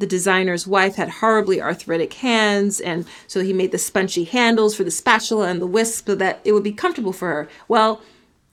the 0.00 0.06
designer's 0.06 0.66
wife 0.66 0.96
had 0.96 1.10
horribly 1.10 1.60
arthritic 1.60 2.14
hands, 2.14 2.80
and 2.80 3.06
so 3.26 3.42
he 3.42 3.52
made 3.52 3.70
the 3.70 3.78
spongy 3.78 4.24
handles 4.24 4.74
for 4.74 4.82
the 4.82 4.90
spatula 4.90 5.48
and 5.48 5.60
the 5.60 5.66
whisk 5.66 6.06
so 6.06 6.14
that 6.14 6.40
it 6.42 6.52
would 6.52 6.64
be 6.64 6.72
comfortable 6.72 7.12
for 7.12 7.28
her. 7.28 7.48
Well, 7.68 8.00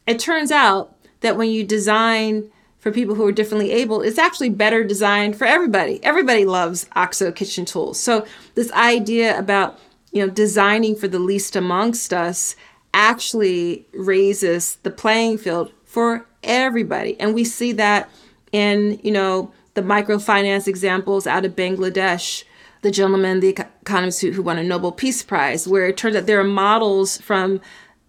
it 0.05 0.19
turns 0.19 0.51
out 0.51 0.93
that 1.21 1.38
when 1.38 1.49
you 1.49 1.63
design 1.63 2.51
for 2.79 2.91
people 2.91 3.15
who 3.15 3.25
are 3.25 3.31
differently 3.31 3.71
able, 3.71 4.01
it's 4.01 4.19
actually 4.19 4.49
better 4.49 4.83
designed 4.83 5.38
for 5.38 5.45
everybody. 5.45 6.03
Everybody 6.03 6.43
loves 6.43 6.86
OXO 6.95 7.31
kitchen 7.31 7.63
tools. 7.63 7.97
So 7.97 8.27
this 8.55 8.71
idea 8.73 9.38
about 9.39 9.79
you 10.12 10.25
know 10.25 10.31
designing 10.31 10.95
for 10.97 11.07
the 11.07 11.19
least 11.19 11.55
amongst 11.55 12.13
us 12.13 12.57
actually 12.93 13.88
raises 13.93 14.75
the 14.83 14.91
playing 14.91 15.38
field 15.38 15.71
for 15.86 16.25
everybody, 16.43 17.17
and 17.21 17.33
we 17.33 17.45
see 17.45 17.71
that 17.71 18.10
in 18.51 18.99
you 19.01 19.12
know 19.12 19.53
the 19.78 19.84
microfinance 19.84 20.68
examples 20.68 21.28
out 21.28 21.46
of 21.46 21.56
Bangladesh, 21.56 22.44
the 22.82 22.90
gentleman, 22.90 23.42
the 23.42 23.50
economist 23.84 24.22
who, 24.22 24.32
who 24.32 24.42
won 24.42 24.58
a 24.58 24.63
Nobel 24.63 24.92
Peace 24.92 25.22
Prize, 25.22 25.68
where 25.68 25.86
it 25.86 25.98
turns 25.98 26.16
out 26.16 26.26
there 26.26 26.40
are 26.40 26.44
models 26.44 27.22
from 27.22 27.62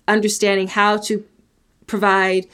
understanding 0.09 0.67
how 0.67 0.97
to 0.97 1.23
provide 1.87 2.47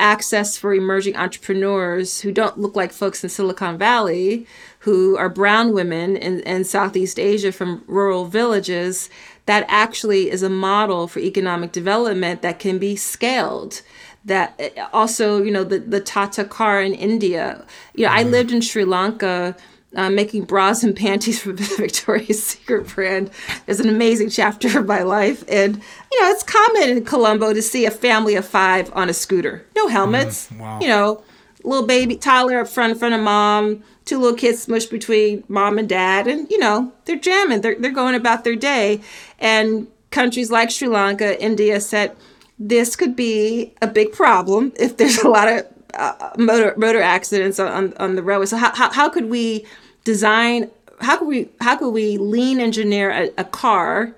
access 0.00 0.56
for 0.56 0.74
emerging 0.74 1.14
entrepreneurs 1.14 2.22
who 2.22 2.32
don't 2.32 2.58
look 2.58 2.74
like 2.74 2.90
folks 2.90 3.22
in 3.22 3.30
Silicon 3.30 3.78
Valley, 3.78 4.44
who 4.80 5.16
are 5.16 5.28
brown 5.28 5.72
women 5.72 6.16
in, 6.16 6.40
in 6.40 6.64
Southeast 6.64 7.20
Asia 7.20 7.52
from 7.52 7.84
rural 7.86 8.24
villages, 8.24 9.08
that 9.46 9.64
actually 9.68 10.32
is 10.32 10.42
a 10.42 10.50
model 10.50 11.06
for 11.06 11.20
economic 11.20 11.70
development 11.70 12.42
that 12.42 12.58
can 12.58 12.78
be 12.78 12.96
scaled 12.96 13.82
that 14.24 14.60
also 14.92 15.42
you 15.42 15.50
know 15.50 15.64
the 15.64 15.78
the 15.78 16.00
Tata 16.00 16.44
car 16.44 16.82
in 16.82 16.94
India. 16.94 17.64
You 17.94 18.04
know, 18.04 18.10
mm-hmm. 18.10 18.18
I 18.18 18.30
lived 18.30 18.52
in 18.52 18.60
Sri 18.60 18.84
Lanka. 18.84 19.56
Uh, 19.96 20.08
making 20.08 20.44
bras 20.44 20.84
and 20.84 20.94
panties 20.94 21.42
for 21.42 21.52
the 21.52 21.64
Victoria's 21.76 22.40
Secret 22.40 22.86
brand 22.86 23.28
is 23.66 23.80
an 23.80 23.88
amazing 23.88 24.30
chapter 24.30 24.78
of 24.78 24.86
my 24.86 25.02
life, 25.02 25.42
and 25.48 25.74
you 25.74 26.22
know 26.22 26.30
it's 26.30 26.44
common 26.44 26.90
in 26.90 27.04
Colombo 27.04 27.52
to 27.52 27.60
see 27.60 27.86
a 27.86 27.90
family 27.90 28.36
of 28.36 28.46
five 28.46 28.88
on 28.94 29.08
a 29.08 29.12
scooter, 29.12 29.66
no 29.74 29.88
helmets. 29.88 30.48
Mm, 30.52 30.58
wow. 30.60 30.78
You 30.80 30.86
know, 30.86 31.24
little 31.64 31.88
baby 31.88 32.14
toddler 32.14 32.60
up 32.60 32.68
front 32.68 32.92
in 32.92 32.98
front 33.00 33.16
of 33.16 33.20
mom, 33.20 33.82
two 34.04 34.20
little 34.20 34.38
kids 34.38 34.64
smushed 34.64 34.92
between 34.92 35.42
mom 35.48 35.76
and 35.76 35.88
dad, 35.88 36.28
and 36.28 36.48
you 36.48 36.58
know 36.60 36.92
they're 37.06 37.18
jamming, 37.18 37.60
they're 37.60 37.74
they're 37.74 37.90
going 37.90 38.14
about 38.14 38.44
their 38.44 38.54
day, 38.54 39.00
and 39.40 39.88
countries 40.12 40.52
like 40.52 40.70
Sri 40.70 40.86
Lanka, 40.86 41.42
India 41.42 41.80
set 41.80 42.16
this 42.60 42.94
could 42.94 43.16
be 43.16 43.72
a 43.80 43.86
big 43.86 44.12
problem 44.12 44.72
if 44.78 44.98
there's 44.98 45.18
a 45.18 45.28
lot 45.28 45.48
of 45.48 45.66
uh, 45.94 46.30
motor 46.38 46.74
motor 46.76 47.00
accidents 47.00 47.58
on, 47.58 47.94
on 47.94 48.14
the 48.14 48.22
roadway. 48.22 48.46
So 48.46 48.58
how, 48.58 48.74
how, 48.74 48.92
how 48.92 49.08
could 49.08 49.30
we 49.30 49.66
design? 50.04 50.70
How 51.00 51.16
could 51.16 51.26
we 51.26 51.48
how 51.60 51.76
could 51.76 51.90
we 51.90 52.18
lean 52.18 52.60
engineer 52.60 53.10
a, 53.10 53.30
a 53.38 53.44
car 53.44 54.14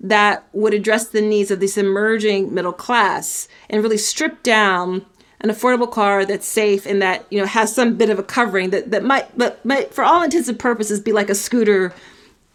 that 0.00 0.48
would 0.52 0.72
address 0.72 1.08
the 1.08 1.20
needs 1.20 1.50
of 1.50 1.60
this 1.60 1.76
emerging 1.76 2.54
middle 2.54 2.72
class 2.72 3.48
and 3.68 3.82
really 3.82 3.98
strip 3.98 4.42
down 4.42 5.04
an 5.40 5.50
affordable 5.50 5.90
car 5.90 6.24
that's 6.24 6.46
safe 6.46 6.86
and 6.86 7.02
that 7.02 7.26
you 7.30 7.38
know 7.38 7.46
has 7.46 7.72
some 7.74 7.96
bit 7.96 8.08
of 8.08 8.18
a 8.18 8.22
covering 8.22 8.70
that 8.70 8.90
that 8.90 9.04
might 9.04 9.36
but 9.36 9.62
might 9.64 9.92
for 9.92 10.02
all 10.02 10.22
intents 10.22 10.48
and 10.48 10.58
purposes 10.58 11.00
be 11.00 11.12
like 11.12 11.28
a 11.28 11.34
scooter 11.34 11.92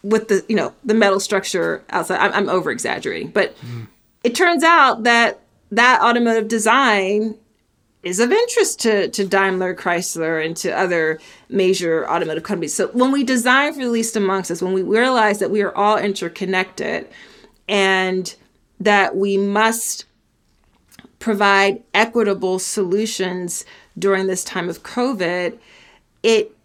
with 0.01 0.29
the 0.29 0.43
you 0.49 0.55
know 0.55 0.73
the 0.83 0.95
metal 0.95 1.19
structure 1.19 1.83
outside. 1.91 2.17
I'm, 2.17 2.33
I'm 2.33 2.49
over 2.49 2.71
exaggerating, 2.71 3.29
but. 3.29 3.55
Mm 3.57 3.87
it 4.23 4.35
turns 4.35 4.63
out 4.63 5.03
that 5.03 5.39
that 5.71 6.01
automotive 6.01 6.47
design 6.47 7.35
is 8.03 8.19
of 8.19 8.31
interest 8.31 8.81
to, 8.81 9.07
to 9.09 9.25
Daimler, 9.25 9.73
Chrysler, 9.73 10.45
and 10.45 10.55
to 10.57 10.69
other 10.77 11.19
major 11.49 12.07
automotive 12.09 12.43
companies. 12.43 12.73
So 12.73 12.87
when 12.87 13.11
we 13.11 13.23
design 13.23 13.73
for 13.73 13.79
the 13.79 13.89
least 13.89 14.15
amongst 14.15 14.51
us, 14.51 14.61
when 14.61 14.73
we 14.73 14.83
realize 14.83 15.39
that 15.39 15.51
we 15.51 15.61
are 15.61 15.75
all 15.75 15.97
interconnected 15.97 17.07
and 17.67 18.35
that 18.79 19.15
we 19.15 19.37
must 19.37 20.05
provide 21.19 21.81
equitable 21.93 22.59
solutions 22.59 23.65
during 23.97 24.27
this 24.27 24.43
time 24.43 24.69
of 24.69 24.83
COVID, 24.83 25.57
it 26.23 26.55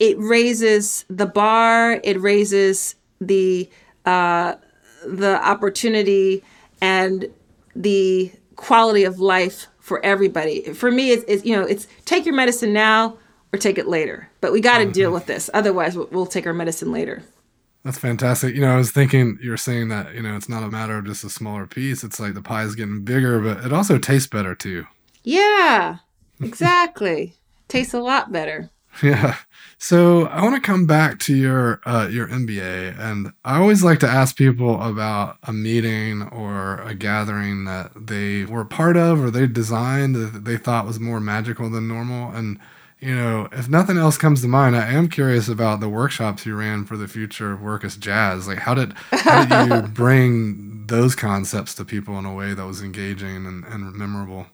it 0.00 0.18
raises 0.18 1.04
the 1.08 1.26
bar, 1.26 2.00
it 2.02 2.20
raises 2.20 2.96
the 3.20 3.70
uh, 4.04 4.56
the 5.06 5.40
opportunity 5.46 6.42
and 6.82 7.30
the 7.74 8.30
quality 8.56 9.04
of 9.04 9.20
life 9.20 9.68
for 9.78 10.04
everybody. 10.04 10.74
For 10.74 10.90
me, 10.90 11.12
it's, 11.12 11.24
it's 11.26 11.44
you 11.44 11.56
know, 11.56 11.62
it's 11.62 11.86
take 12.04 12.26
your 12.26 12.34
medicine 12.34 12.74
now 12.74 13.16
or 13.52 13.58
take 13.58 13.78
it 13.78 13.86
later. 13.86 14.28
But 14.42 14.52
we 14.52 14.60
got 14.60 14.78
to 14.78 14.84
mm-hmm. 14.84 14.92
deal 14.92 15.12
with 15.12 15.26
this. 15.26 15.48
Otherwise, 15.54 15.96
we'll, 15.96 16.08
we'll 16.10 16.26
take 16.26 16.46
our 16.46 16.52
medicine 16.52 16.92
later. 16.92 17.22
That's 17.84 17.98
fantastic. 17.98 18.54
You 18.54 18.60
know, 18.60 18.72
I 18.72 18.76
was 18.76 18.90
thinking 18.90 19.38
you 19.40 19.50
were 19.50 19.56
saying 19.56 19.88
that, 19.88 20.14
you 20.14 20.22
know, 20.22 20.36
it's 20.36 20.48
not 20.48 20.62
a 20.62 20.70
matter 20.70 20.98
of 20.98 21.06
just 21.06 21.24
a 21.24 21.30
smaller 21.30 21.66
piece. 21.66 22.04
It's 22.04 22.20
like 22.20 22.34
the 22.34 22.42
pie 22.42 22.62
is 22.64 22.74
getting 22.74 23.02
bigger, 23.02 23.40
but 23.40 23.64
it 23.64 23.72
also 23.72 23.98
tastes 23.98 24.28
better 24.28 24.54
too. 24.54 24.86
Yeah, 25.24 25.98
exactly. 26.40 27.34
tastes 27.68 27.94
a 27.94 28.00
lot 28.00 28.30
better. 28.32 28.70
Yeah. 29.02 29.36
So 29.78 30.26
I 30.26 30.42
want 30.44 30.54
to 30.54 30.60
come 30.60 30.86
back 30.86 31.18
to 31.20 31.34
your 31.34 31.80
uh, 31.84 32.06
your 32.08 32.28
MBA, 32.28 32.96
and 33.00 33.32
I 33.44 33.58
always 33.58 33.82
like 33.82 33.98
to 34.00 34.08
ask 34.08 34.36
people 34.36 34.80
about 34.80 35.38
a 35.42 35.52
meeting 35.52 36.22
or 36.22 36.76
a 36.82 36.94
gathering 36.94 37.64
that 37.64 37.90
they 37.96 38.44
were 38.44 38.64
part 38.64 38.96
of 38.96 39.20
or 39.20 39.28
they 39.28 39.48
designed 39.48 40.14
that 40.14 40.44
they 40.44 40.56
thought 40.56 40.86
was 40.86 41.00
more 41.00 41.18
magical 41.18 41.68
than 41.68 41.88
normal. 41.88 42.30
And 42.30 42.60
you 43.00 43.12
know, 43.16 43.48
if 43.50 43.68
nothing 43.68 43.98
else 43.98 44.16
comes 44.16 44.40
to 44.42 44.46
mind, 44.48 44.76
I 44.76 44.86
am 44.92 45.08
curious 45.08 45.48
about 45.48 45.80
the 45.80 45.88
workshops 45.88 46.46
you 46.46 46.54
ran 46.54 46.84
for 46.84 46.96
the 46.96 47.08
future 47.08 47.50
of 47.50 47.60
work 47.60 47.82
as 47.82 47.96
jazz. 47.96 48.46
Like, 48.46 48.58
how 48.58 48.74
did 48.74 48.94
how 49.10 49.44
did 49.44 49.68
you 49.68 49.88
bring 49.88 50.86
those 50.86 51.16
concepts 51.16 51.74
to 51.74 51.84
people 51.84 52.16
in 52.20 52.24
a 52.24 52.32
way 52.32 52.54
that 52.54 52.64
was 52.64 52.82
engaging 52.82 53.46
and, 53.46 53.64
and 53.64 53.92
memorable? 53.94 54.46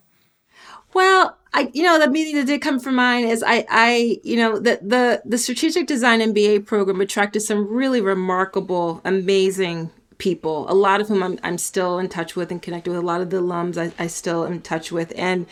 Well, 0.93 1.37
I, 1.53 1.71
you 1.73 1.83
know, 1.83 1.99
the 1.99 2.09
meeting 2.09 2.35
that 2.35 2.45
did 2.45 2.61
come 2.61 2.79
from 2.79 2.95
mine 2.95 3.25
is 3.25 3.43
I, 3.45 3.65
I, 3.69 4.19
you 4.23 4.37
know, 4.37 4.59
the, 4.59 4.79
the, 4.81 5.21
the 5.25 5.37
strategic 5.37 5.87
design 5.87 6.19
MBA 6.19 6.65
program 6.65 7.01
attracted 7.01 7.41
some 7.41 7.67
really 7.67 8.01
remarkable, 8.01 9.01
amazing 9.03 9.89
people, 10.19 10.69
a 10.69 10.75
lot 10.75 11.01
of 11.01 11.07
whom 11.07 11.23
I'm, 11.23 11.39
I'm 11.41 11.57
still 11.57 11.97
in 11.97 12.07
touch 12.07 12.35
with 12.35 12.51
and 12.51 12.61
connected 12.61 12.91
with. 12.91 12.99
A 12.99 13.05
lot 13.05 13.21
of 13.21 13.31
the 13.31 13.41
alums 13.41 13.77
I, 13.77 13.91
I 14.01 14.07
still 14.07 14.45
am 14.45 14.53
in 14.53 14.61
touch 14.61 14.91
with. 14.91 15.11
And 15.15 15.47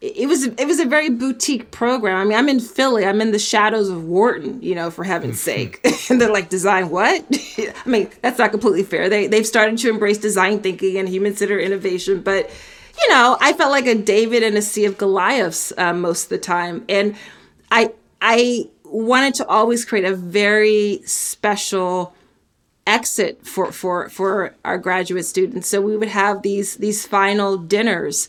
it 0.00 0.28
was, 0.28 0.44
it 0.44 0.66
was 0.66 0.78
a 0.78 0.84
very 0.84 1.08
boutique 1.08 1.70
program. 1.72 2.16
I 2.16 2.24
mean, 2.24 2.38
I'm 2.38 2.48
in 2.48 2.60
Philly, 2.60 3.04
I'm 3.04 3.20
in 3.20 3.32
the 3.32 3.38
shadows 3.38 3.88
of 3.88 4.04
Wharton, 4.04 4.62
you 4.62 4.74
know, 4.76 4.90
for 4.90 5.02
heaven's 5.02 5.40
sake. 5.50 5.80
and 6.10 6.20
they're 6.20 6.32
like, 6.32 6.48
design 6.48 6.90
what? 6.90 7.24
I 7.58 7.88
mean, 7.88 8.08
that's 8.22 8.38
not 8.38 8.52
completely 8.52 8.84
fair. 8.84 9.08
They, 9.08 9.26
they've 9.26 9.46
started 9.46 9.78
to 9.78 9.90
embrace 9.90 10.18
design 10.18 10.60
thinking 10.60 10.96
and 10.96 11.08
human 11.08 11.34
centered 11.34 11.60
innovation, 11.60 12.20
but 12.22 12.50
you 13.00 13.08
know, 13.08 13.36
I 13.40 13.52
felt 13.52 13.70
like 13.70 13.86
a 13.86 13.94
David 13.94 14.42
in 14.42 14.56
a 14.56 14.62
sea 14.62 14.84
of 14.84 14.98
Goliaths 14.98 15.72
uh, 15.76 15.92
most 15.92 16.24
of 16.24 16.28
the 16.30 16.38
time, 16.38 16.84
and 16.88 17.16
I 17.70 17.92
I 18.20 18.68
wanted 18.84 19.34
to 19.34 19.46
always 19.46 19.84
create 19.84 20.04
a 20.04 20.14
very 20.14 21.00
special 21.04 22.14
exit 22.86 23.46
for 23.46 23.72
for 23.72 24.08
for 24.08 24.54
our 24.64 24.78
graduate 24.78 25.24
students. 25.24 25.68
So 25.68 25.80
we 25.80 25.96
would 25.96 26.08
have 26.08 26.42
these 26.42 26.76
these 26.76 27.06
final 27.06 27.56
dinners 27.56 28.28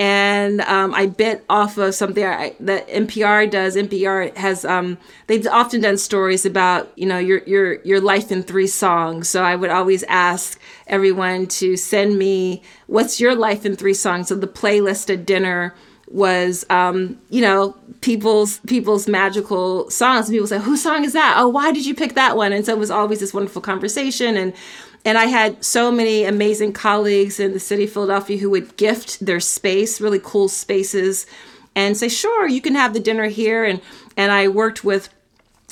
and 0.00 0.62
um, 0.62 0.94
I 0.94 1.04
bit 1.04 1.44
off 1.50 1.76
of 1.76 1.94
something 1.94 2.24
I, 2.24 2.56
that 2.60 2.88
NPR 2.88 3.50
does. 3.50 3.76
NPR 3.76 4.34
has 4.34 4.64
um, 4.64 4.96
they've 5.26 5.46
often 5.46 5.82
done 5.82 5.98
stories 5.98 6.46
about 6.46 6.90
you 6.96 7.04
know 7.04 7.18
your 7.18 7.42
your 7.44 7.82
your 7.82 8.00
life 8.00 8.32
in 8.32 8.42
three 8.42 8.66
songs. 8.66 9.28
So 9.28 9.42
I 9.44 9.56
would 9.56 9.68
always 9.68 10.02
ask 10.04 10.58
everyone 10.86 11.48
to 11.48 11.76
send 11.76 12.18
me 12.18 12.62
what's 12.86 13.20
your 13.20 13.34
life 13.34 13.66
in 13.66 13.76
three 13.76 13.92
songs. 13.92 14.28
So 14.28 14.36
the 14.36 14.48
playlist 14.48 15.12
at 15.12 15.26
dinner 15.26 15.74
was 16.08 16.64
um, 16.70 17.20
you 17.28 17.42
know 17.42 17.76
people's 18.00 18.58
people's 18.60 19.06
magical 19.06 19.90
songs. 19.90 20.30
People 20.30 20.46
say, 20.46 20.60
"Whose 20.60 20.82
song 20.82 21.04
is 21.04 21.12
that? 21.12 21.34
Oh, 21.36 21.48
why 21.48 21.72
did 21.72 21.84
you 21.84 21.94
pick 21.94 22.14
that 22.14 22.38
one?" 22.38 22.54
And 22.54 22.64
so 22.64 22.72
it 22.72 22.78
was 22.78 22.90
always 22.90 23.20
this 23.20 23.34
wonderful 23.34 23.60
conversation 23.60 24.38
and 24.38 24.54
and 25.04 25.16
I 25.16 25.26
had 25.26 25.64
so 25.64 25.90
many 25.90 26.24
amazing 26.24 26.72
colleagues 26.72 27.40
in 27.40 27.52
the 27.52 27.60
city 27.60 27.84
of 27.84 27.92
Philadelphia 27.92 28.38
who 28.38 28.50
would 28.50 28.76
gift 28.76 29.24
their 29.24 29.40
space, 29.40 30.00
really 30.00 30.20
cool 30.22 30.48
spaces, 30.48 31.26
and 31.74 31.96
say, 31.96 32.08
"Sure, 32.08 32.48
you 32.48 32.60
can 32.60 32.74
have 32.74 32.92
the 32.92 33.00
dinner 33.00 33.26
here." 33.26 33.64
And 33.64 33.80
and 34.16 34.32
I 34.32 34.48
worked 34.48 34.84
with 34.84 35.08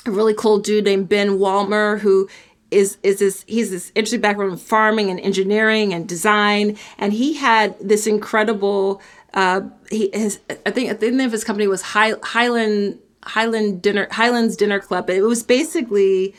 a 0.06 0.10
really 0.10 0.34
cool 0.34 0.58
dude 0.58 0.84
named 0.84 1.08
Ben 1.08 1.38
Walmer 1.38 1.98
who 1.98 2.28
is 2.70 2.98
is 3.02 3.18
this 3.18 3.44
he's 3.46 3.70
this 3.70 3.90
interesting 3.94 4.20
background 4.20 4.52
in 4.52 4.58
farming 4.58 5.10
and 5.10 5.20
engineering 5.20 5.92
and 5.92 6.08
design, 6.08 6.76
and 6.98 7.12
he 7.12 7.34
had 7.34 7.78
this 7.80 8.06
incredible. 8.06 9.00
Uh, 9.34 9.62
he 9.90 10.10
his 10.12 10.40
I 10.66 10.70
think 10.70 11.00
the 11.00 11.10
name 11.10 11.26
of 11.26 11.32
his 11.32 11.44
company 11.44 11.66
was 11.66 11.82
High, 11.82 12.14
Highland 12.22 12.98
Highland 13.22 13.82
Dinner 13.82 14.08
Highlands 14.10 14.56
Dinner 14.56 14.80
Club. 14.80 15.10
It 15.10 15.22
was 15.22 15.42
basically 15.42 16.34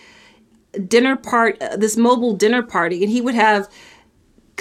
dinner 0.88 1.16
part 1.16 1.62
uh, 1.62 1.76
this 1.78 1.98
mobile 1.98 2.36
dinner 2.36 2.62
party 2.62 3.02
and 3.04 3.12
he 3.12 3.22
would 3.22 3.36
have 3.36 3.68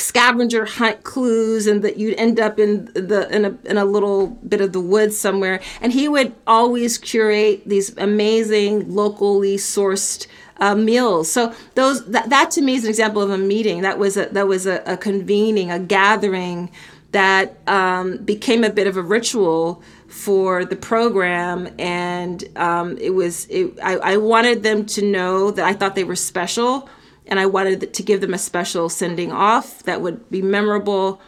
scavenger 0.00 0.64
hunt 0.64 1.02
clues 1.02 1.66
and 1.66 1.82
that 1.82 1.96
you'd 1.96 2.14
end 2.14 2.38
up 2.40 2.58
in 2.58 2.86
the 2.94 3.28
in 3.30 3.44
a 3.44 3.58
in 3.64 3.76
a 3.76 3.84
little 3.84 4.28
bit 4.28 4.60
of 4.60 4.72
the 4.72 4.80
woods 4.80 5.18
somewhere. 5.18 5.60
And 5.80 5.92
he 5.92 6.08
would 6.08 6.34
always 6.46 6.98
curate 6.98 7.62
these 7.66 7.96
amazing 7.98 8.94
locally 8.94 9.56
sourced 9.56 10.26
uh, 10.58 10.74
meals. 10.74 11.30
So 11.30 11.54
those 11.74 12.04
that, 12.06 12.30
that 12.30 12.50
to 12.52 12.62
me 12.62 12.74
is 12.74 12.84
an 12.84 12.90
example 12.90 13.22
of 13.22 13.30
a 13.30 13.38
meeting. 13.38 13.82
That 13.82 13.98
was 13.98 14.16
a 14.16 14.26
that 14.26 14.46
was 14.46 14.66
a, 14.66 14.82
a 14.86 14.96
convening 14.96 15.70
a 15.70 15.78
gathering 15.78 16.70
that 17.12 17.58
um, 17.66 18.18
became 18.18 18.64
a 18.64 18.70
bit 18.70 18.86
of 18.86 18.96
a 18.96 19.02
ritual 19.02 19.82
for 20.08 20.64
the 20.64 20.76
program 20.76 21.68
and 21.78 22.44
um, 22.56 22.96
it 22.98 23.10
was 23.10 23.46
it, 23.50 23.78
I, 23.82 23.96
I 23.96 24.16
wanted 24.16 24.62
them 24.62 24.86
to 24.86 25.02
know 25.02 25.50
that 25.50 25.64
i 25.66 25.74
thought 25.74 25.94
they 25.94 26.04
were 26.04 26.16
special 26.16 26.88
and 27.26 27.38
i 27.38 27.46
wanted 27.46 27.92
to 27.92 28.02
give 28.02 28.20
them 28.22 28.32
a 28.32 28.38
special 28.38 28.88
sending 28.88 29.32
off 29.32 29.82
that 29.84 30.00
would 30.00 30.28
be 30.30 30.42
memorable. 30.42 31.20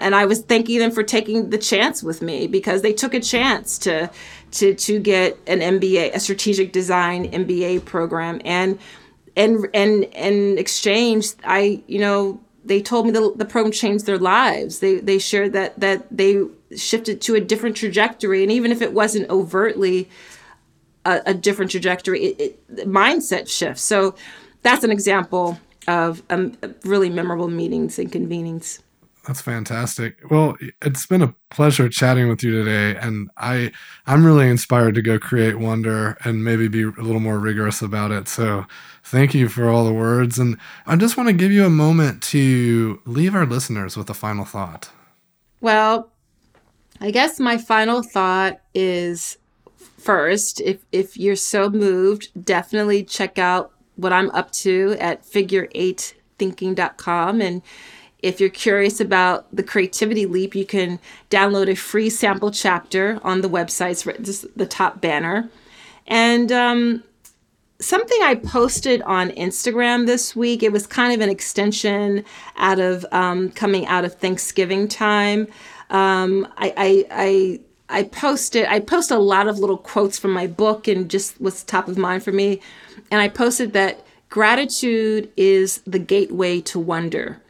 And 0.00 0.14
i 0.14 0.24
was 0.24 0.42
thanking 0.42 0.78
them 0.78 0.92
for 0.92 1.02
taking 1.02 1.50
the 1.50 1.58
chance 1.58 2.02
with 2.04 2.22
me 2.22 2.46
because 2.46 2.82
they 2.82 2.92
took 2.92 3.12
a 3.14 3.20
chance 3.20 3.76
to 3.80 4.08
to 4.52 4.72
to 4.74 5.00
get 5.00 5.36
an 5.48 5.58
mba 5.58 6.14
a 6.14 6.20
strategic 6.20 6.72
design 6.72 7.28
mba 7.32 7.84
program 7.84 8.40
and 8.44 8.78
and 9.34 9.66
and 9.74 10.04
in 10.04 10.56
exchange 10.58 11.30
i 11.42 11.82
you 11.88 11.98
know 11.98 12.40
they 12.68 12.82
told 12.82 13.06
me 13.06 13.12
the, 13.12 13.32
the 13.34 13.44
program 13.44 13.72
changed 13.72 14.06
their 14.06 14.18
lives. 14.18 14.78
They 14.80 14.96
they 14.96 15.18
shared 15.18 15.54
that 15.54 15.80
that 15.80 16.06
they 16.16 16.42
shifted 16.76 17.20
to 17.20 17.34
a 17.34 17.40
different 17.40 17.76
trajectory 17.76 18.42
and 18.42 18.52
even 18.52 18.72
if 18.72 18.82
it 18.82 18.92
wasn't 18.92 19.28
overtly 19.30 20.08
a, 21.04 21.20
a 21.26 21.34
different 21.34 21.70
trajectory 21.70 22.24
it, 22.24 22.40
it, 22.68 22.88
mindset 22.88 23.48
shifts 23.48 23.82
so 23.82 24.14
that's 24.62 24.84
an 24.84 24.90
example 24.90 25.58
of 25.86 26.22
um, 26.30 26.56
really 26.84 27.08
memorable 27.08 27.48
meetings 27.48 27.98
and 27.98 28.12
convenings 28.12 28.80
that's 29.28 29.42
fantastic. 29.42 30.16
Well, 30.30 30.56
it's 30.80 31.04
been 31.04 31.20
a 31.20 31.34
pleasure 31.50 31.90
chatting 31.90 32.30
with 32.30 32.42
you 32.42 32.50
today, 32.50 32.98
and 32.98 33.28
I 33.36 33.72
I'm 34.06 34.24
really 34.24 34.48
inspired 34.48 34.94
to 34.94 35.02
go 35.02 35.18
create 35.18 35.58
wonder 35.58 36.16
and 36.24 36.42
maybe 36.42 36.66
be 36.66 36.84
a 36.84 36.86
little 36.86 37.20
more 37.20 37.38
rigorous 37.38 37.82
about 37.82 38.10
it. 38.10 38.26
So, 38.26 38.64
thank 39.04 39.34
you 39.34 39.50
for 39.50 39.68
all 39.68 39.84
the 39.84 39.92
words, 39.92 40.38
and 40.38 40.56
I 40.86 40.96
just 40.96 41.18
want 41.18 41.28
to 41.28 41.34
give 41.34 41.52
you 41.52 41.66
a 41.66 41.70
moment 41.70 42.22
to 42.24 43.02
leave 43.04 43.34
our 43.34 43.44
listeners 43.44 43.98
with 43.98 44.08
a 44.08 44.14
final 44.14 44.46
thought. 44.46 44.88
Well, 45.60 46.10
I 47.00 47.10
guess 47.10 47.40
my 47.40 47.58
final 47.58 48.02
thought 48.02 48.60
is 48.74 49.38
first, 49.98 50.60
if 50.60 50.84
if 50.92 51.16
you're 51.16 51.36
so 51.36 51.70
moved, 51.70 52.28
definitely 52.44 53.04
check 53.04 53.38
out 53.38 53.72
what 53.96 54.12
I'm 54.12 54.30
up 54.30 54.52
to 54.52 54.96
at 55.00 55.24
figure8thinking.com 55.24 57.40
and 57.40 57.62
if 58.20 58.40
you're 58.40 58.50
curious 58.50 59.00
about 59.00 59.46
the 59.54 59.62
creativity 59.62 60.26
leap, 60.26 60.54
you 60.54 60.66
can 60.66 60.98
download 61.30 61.70
a 61.70 61.76
free 61.76 62.10
sample 62.10 62.50
chapter 62.50 63.20
on 63.22 63.42
the 63.42 63.48
website. 63.48 63.90
It's 63.90 64.04
just 64.24 64.58
the 64.58 64.66
top 64.66 65.00
banner. 65.00 65.48
And 66.06 66.50
um, 66.50 67.04
something 67.80 68.18
I 68.22 68.34
posted 68.34 69.02
on 69.02 69.30
Instagram 69.30 70.06
this 70.06 70.34
week, 70.34 70.62
it 70.62 70.72
was 70.72 70.86
kind 70.86 71.14
of 71.14 71.20
an 71.20 71.30
extension 71.30 72.24
out 72.56 72.80
of 72.80 73.06
um, 73.12 73.50
coming 73.52 73.86
out 73.86 74.04
of 74.04 74.14
Thanksgiving 74.14 74.88
time. 74.88 75.46
Um, 75.90 76.46
I, 76.56 76.74
I, 76.76 77.06
I 77.10 77.60
I 77.90 78.02
posted 78.02 78.66
I 78.66 78.80
post 78.80 79.10
a 79.10 79.18
lot 79.18 79.48
of 79.48 79.58
little 79.58 79.78
quotes 79.78 80.18
from 80.18 80.32
my 80.32 80.46
book 80.46 80.86
and 80.88 81.08
just 81.08 81.40
what's 81.40 81.62
top 81.64 81.88
of 81.88 81.96
mind 81.96 82.22
for 82.22 82.32
me. 82.32 82.60
And 83.10 83.20
I 83.20 83.28
posted 83.28 83.72
that 83.72 84.04
gratitude 84.28 85.32
is 85.36 85.78
the 85.86 85.98
gateway 85.98 86.60
to 86.62 86.78
wonder. 86.78 87.40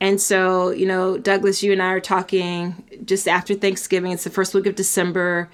And 0.00 0.20
so, 0.20 0.70
you 0.70 0.86
know, 0.86 1.18
Douglas, 1.18 1.62
you 1.62 1.72
and 1.72 1.82
I 1.82 1.92
are 1.92 2.00
talking 2.00 2.82
just 3.04 3.28
after 3.28 3.54
Thanksgiving. 3.54 4.12
It's 4.12 4.24
the 4.24 4.30
first 4.30 4.54
week 4.54 4.66
of 4.66 4.74
December. 4.74 5.50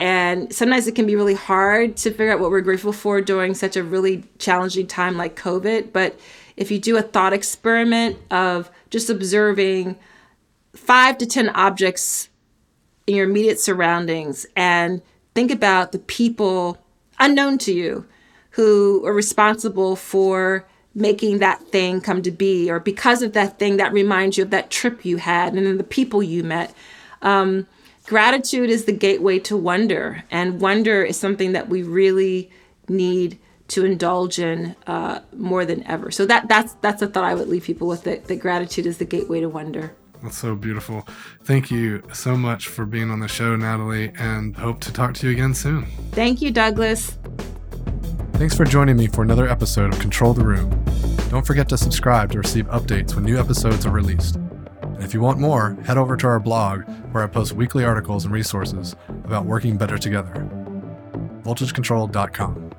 And 0.00 0.52
sometimes 0.52 0.86
it 0.86 0.94
can 0.94 1.06
be 1.06 1.14
really 1.14 1.34
hard 1.34 1.96
to 1.98 2.10
figure 2.10 2.32
out 2.32 2.40
what 2.40 2.50
we're 2.50 2.60
grateful 2.60 2.92
for 2.92 3.20
during 3.20 3.54
such 3.54 3.76
a 3.76 3.84
really 3.84 4.24
challenging 4.38 4.86
time 4.86 5.16
like 5.16 5.36
COVID. 5.36 5.92
But 5.92 6.18
if 6.56 6.70
you 6.70 6.78
do 6.78 6.96
a 6.96 7.02
thought 7.02 7.32
experiment 7.32 8.18
of 8.30 8.70
just 8.90 9.08
observing 9.08 9.96
five 10.74 11.18
to 11.18 11.26
10 11.26 11.50
objects 11.50 12.28
in 13.06 13.16
your 13.16 13.28
immediate 13.28 13.60
surroundings 13.60 14.46
and 14.56 15.02
think 15.34 15.50
about 15.50 15.92
the 15.92 15.98
people 15.98 16.78
unknown 17.18 17.58
to 17.58 17.72
you 17.72 18.06
who 18.50 19.04
are 19.06 19.12
responsible 19.12 19.96
for 19.96 20.66
making 20.94 21.38
that 21.38 21.60
thing 21.68 22.00
come 22.00 22.22
to 22.22 22.30
be 22.30 22.70
or 22.70 22.78
because 22.78 23.20
of 23.22 23.32
that 23.32 23.58
thing 23.58 23.76
that 23.76 23.92
reminds 23.92 24.38
you 24.38 24.44
of 24.44 24.50
that 24.50 24.70
trip 24.70 25.04
you 25.04 25.16
had 25.16 25.54
and 25.54 25.66
then 25.66 25.76
the 25.76 25.84
people 25.84 26.22
you 26.22 26.42
met 26.42 26.72
um, 27.22 27.66
Gratitude 28.06 28.68
is 28.68 28.84
the 28.84 28.92
gateway 28.92 29.38
to 29.40 29.56
wonder, 29.56 30.24
and 30.30 30.60
wonder 30.60 31.02
is 31.02 31.18
something 31.18 31.52
that 31.52 31.70
we 31.70 31.82
really 31.82 32.50
need 32.86 33.38
to 33.68 33.86
indulge 33.86 34.38
in 34.38 34.76
uh, 34.86 35.20
more 35.34 35.64
than 35.64 35.82
ever. 35.84 36.10
So 36.10 36.26
that 36.26 36.46
that's 36.46 36.74
that's 36.74 37.00
a 37.00 37.06
thought 37.06 37.24
I 37.24 37.34
would 37.34 37.48
leave 37.48 37.64
people 37.64 37.88
with. 37.88 38.04
That, 38.04 38.26
that 38.26 38.36
gratitude 38.36 38.84
is 38.84 38.98
the 38.98 39.06
gateway 39.06 39.40
to 39.40 39.48
wonder. 39.48 39.94
That's 40.24 40.38
so 40.38 40.56
beautiful. 40.56 41.06
Thank 41.42 41.70
you 41.70 42.02
so 42.14 42.34
much 42.34 42.68
for 42.68 42.86
being 42.86 43.10
on 43.10 43.20
the 43.20 43.28
show, 43.28 43.54
Natalie, 43.56 44.10
and 44.18 44.56
hope 44.56 44.80
to 44.80 44.92
talk 44.92 45.12
to 45.16 45.26
you 45.26 45.32
again 45.34 45.52
soon. 45.52 45.84
Thank 46.12 46.40
you, 46.40 46.50
Douglas. 46.50 47.18
Thanks 48.32 48.56
for 48.56 48.64
joining 48.64 48.96
me 48.96 49.06
for 49.06 49.22
another 49.22 49.46
episode 49.46 49.92
of 49.92 50.00
Control 50.00 50.32
the 50.32 50.42
Room. 50.42 50.70
Don't 51.28 51.46
forget 51.46 51.68
to 51.68 51.76
subscribe 51.76 52.32
to 52.32 52.38
receive 52.38 52.66
updates 52.68 53.14
when 53.14 53.24
new 53.24 53.38
episodes 53.38 53.84
are 53.84 53.90
released. 53.90 54.36
And 54.36 55.02
if 55.04 55.12
you 55.12 55.20
want 55.20 55.40
more, 55.40 55.76
head 55.84 55.98
over 55.98 56.16
to 56.16 56.26
our 56.26 56.40
blog 56.40 56.84
where 57.12 57.22
I 57.22 57.26
post 57.26 57.52
weekly 57.52 57.84
articles 57.84 58.24
and 58.24 58.32
resources 58.32 58.96
about 59.24 59.44
working 59.44 59.76
better 59.76 59.98
together. 59.98 60.48
VoltageControl.com. 61.42 62.70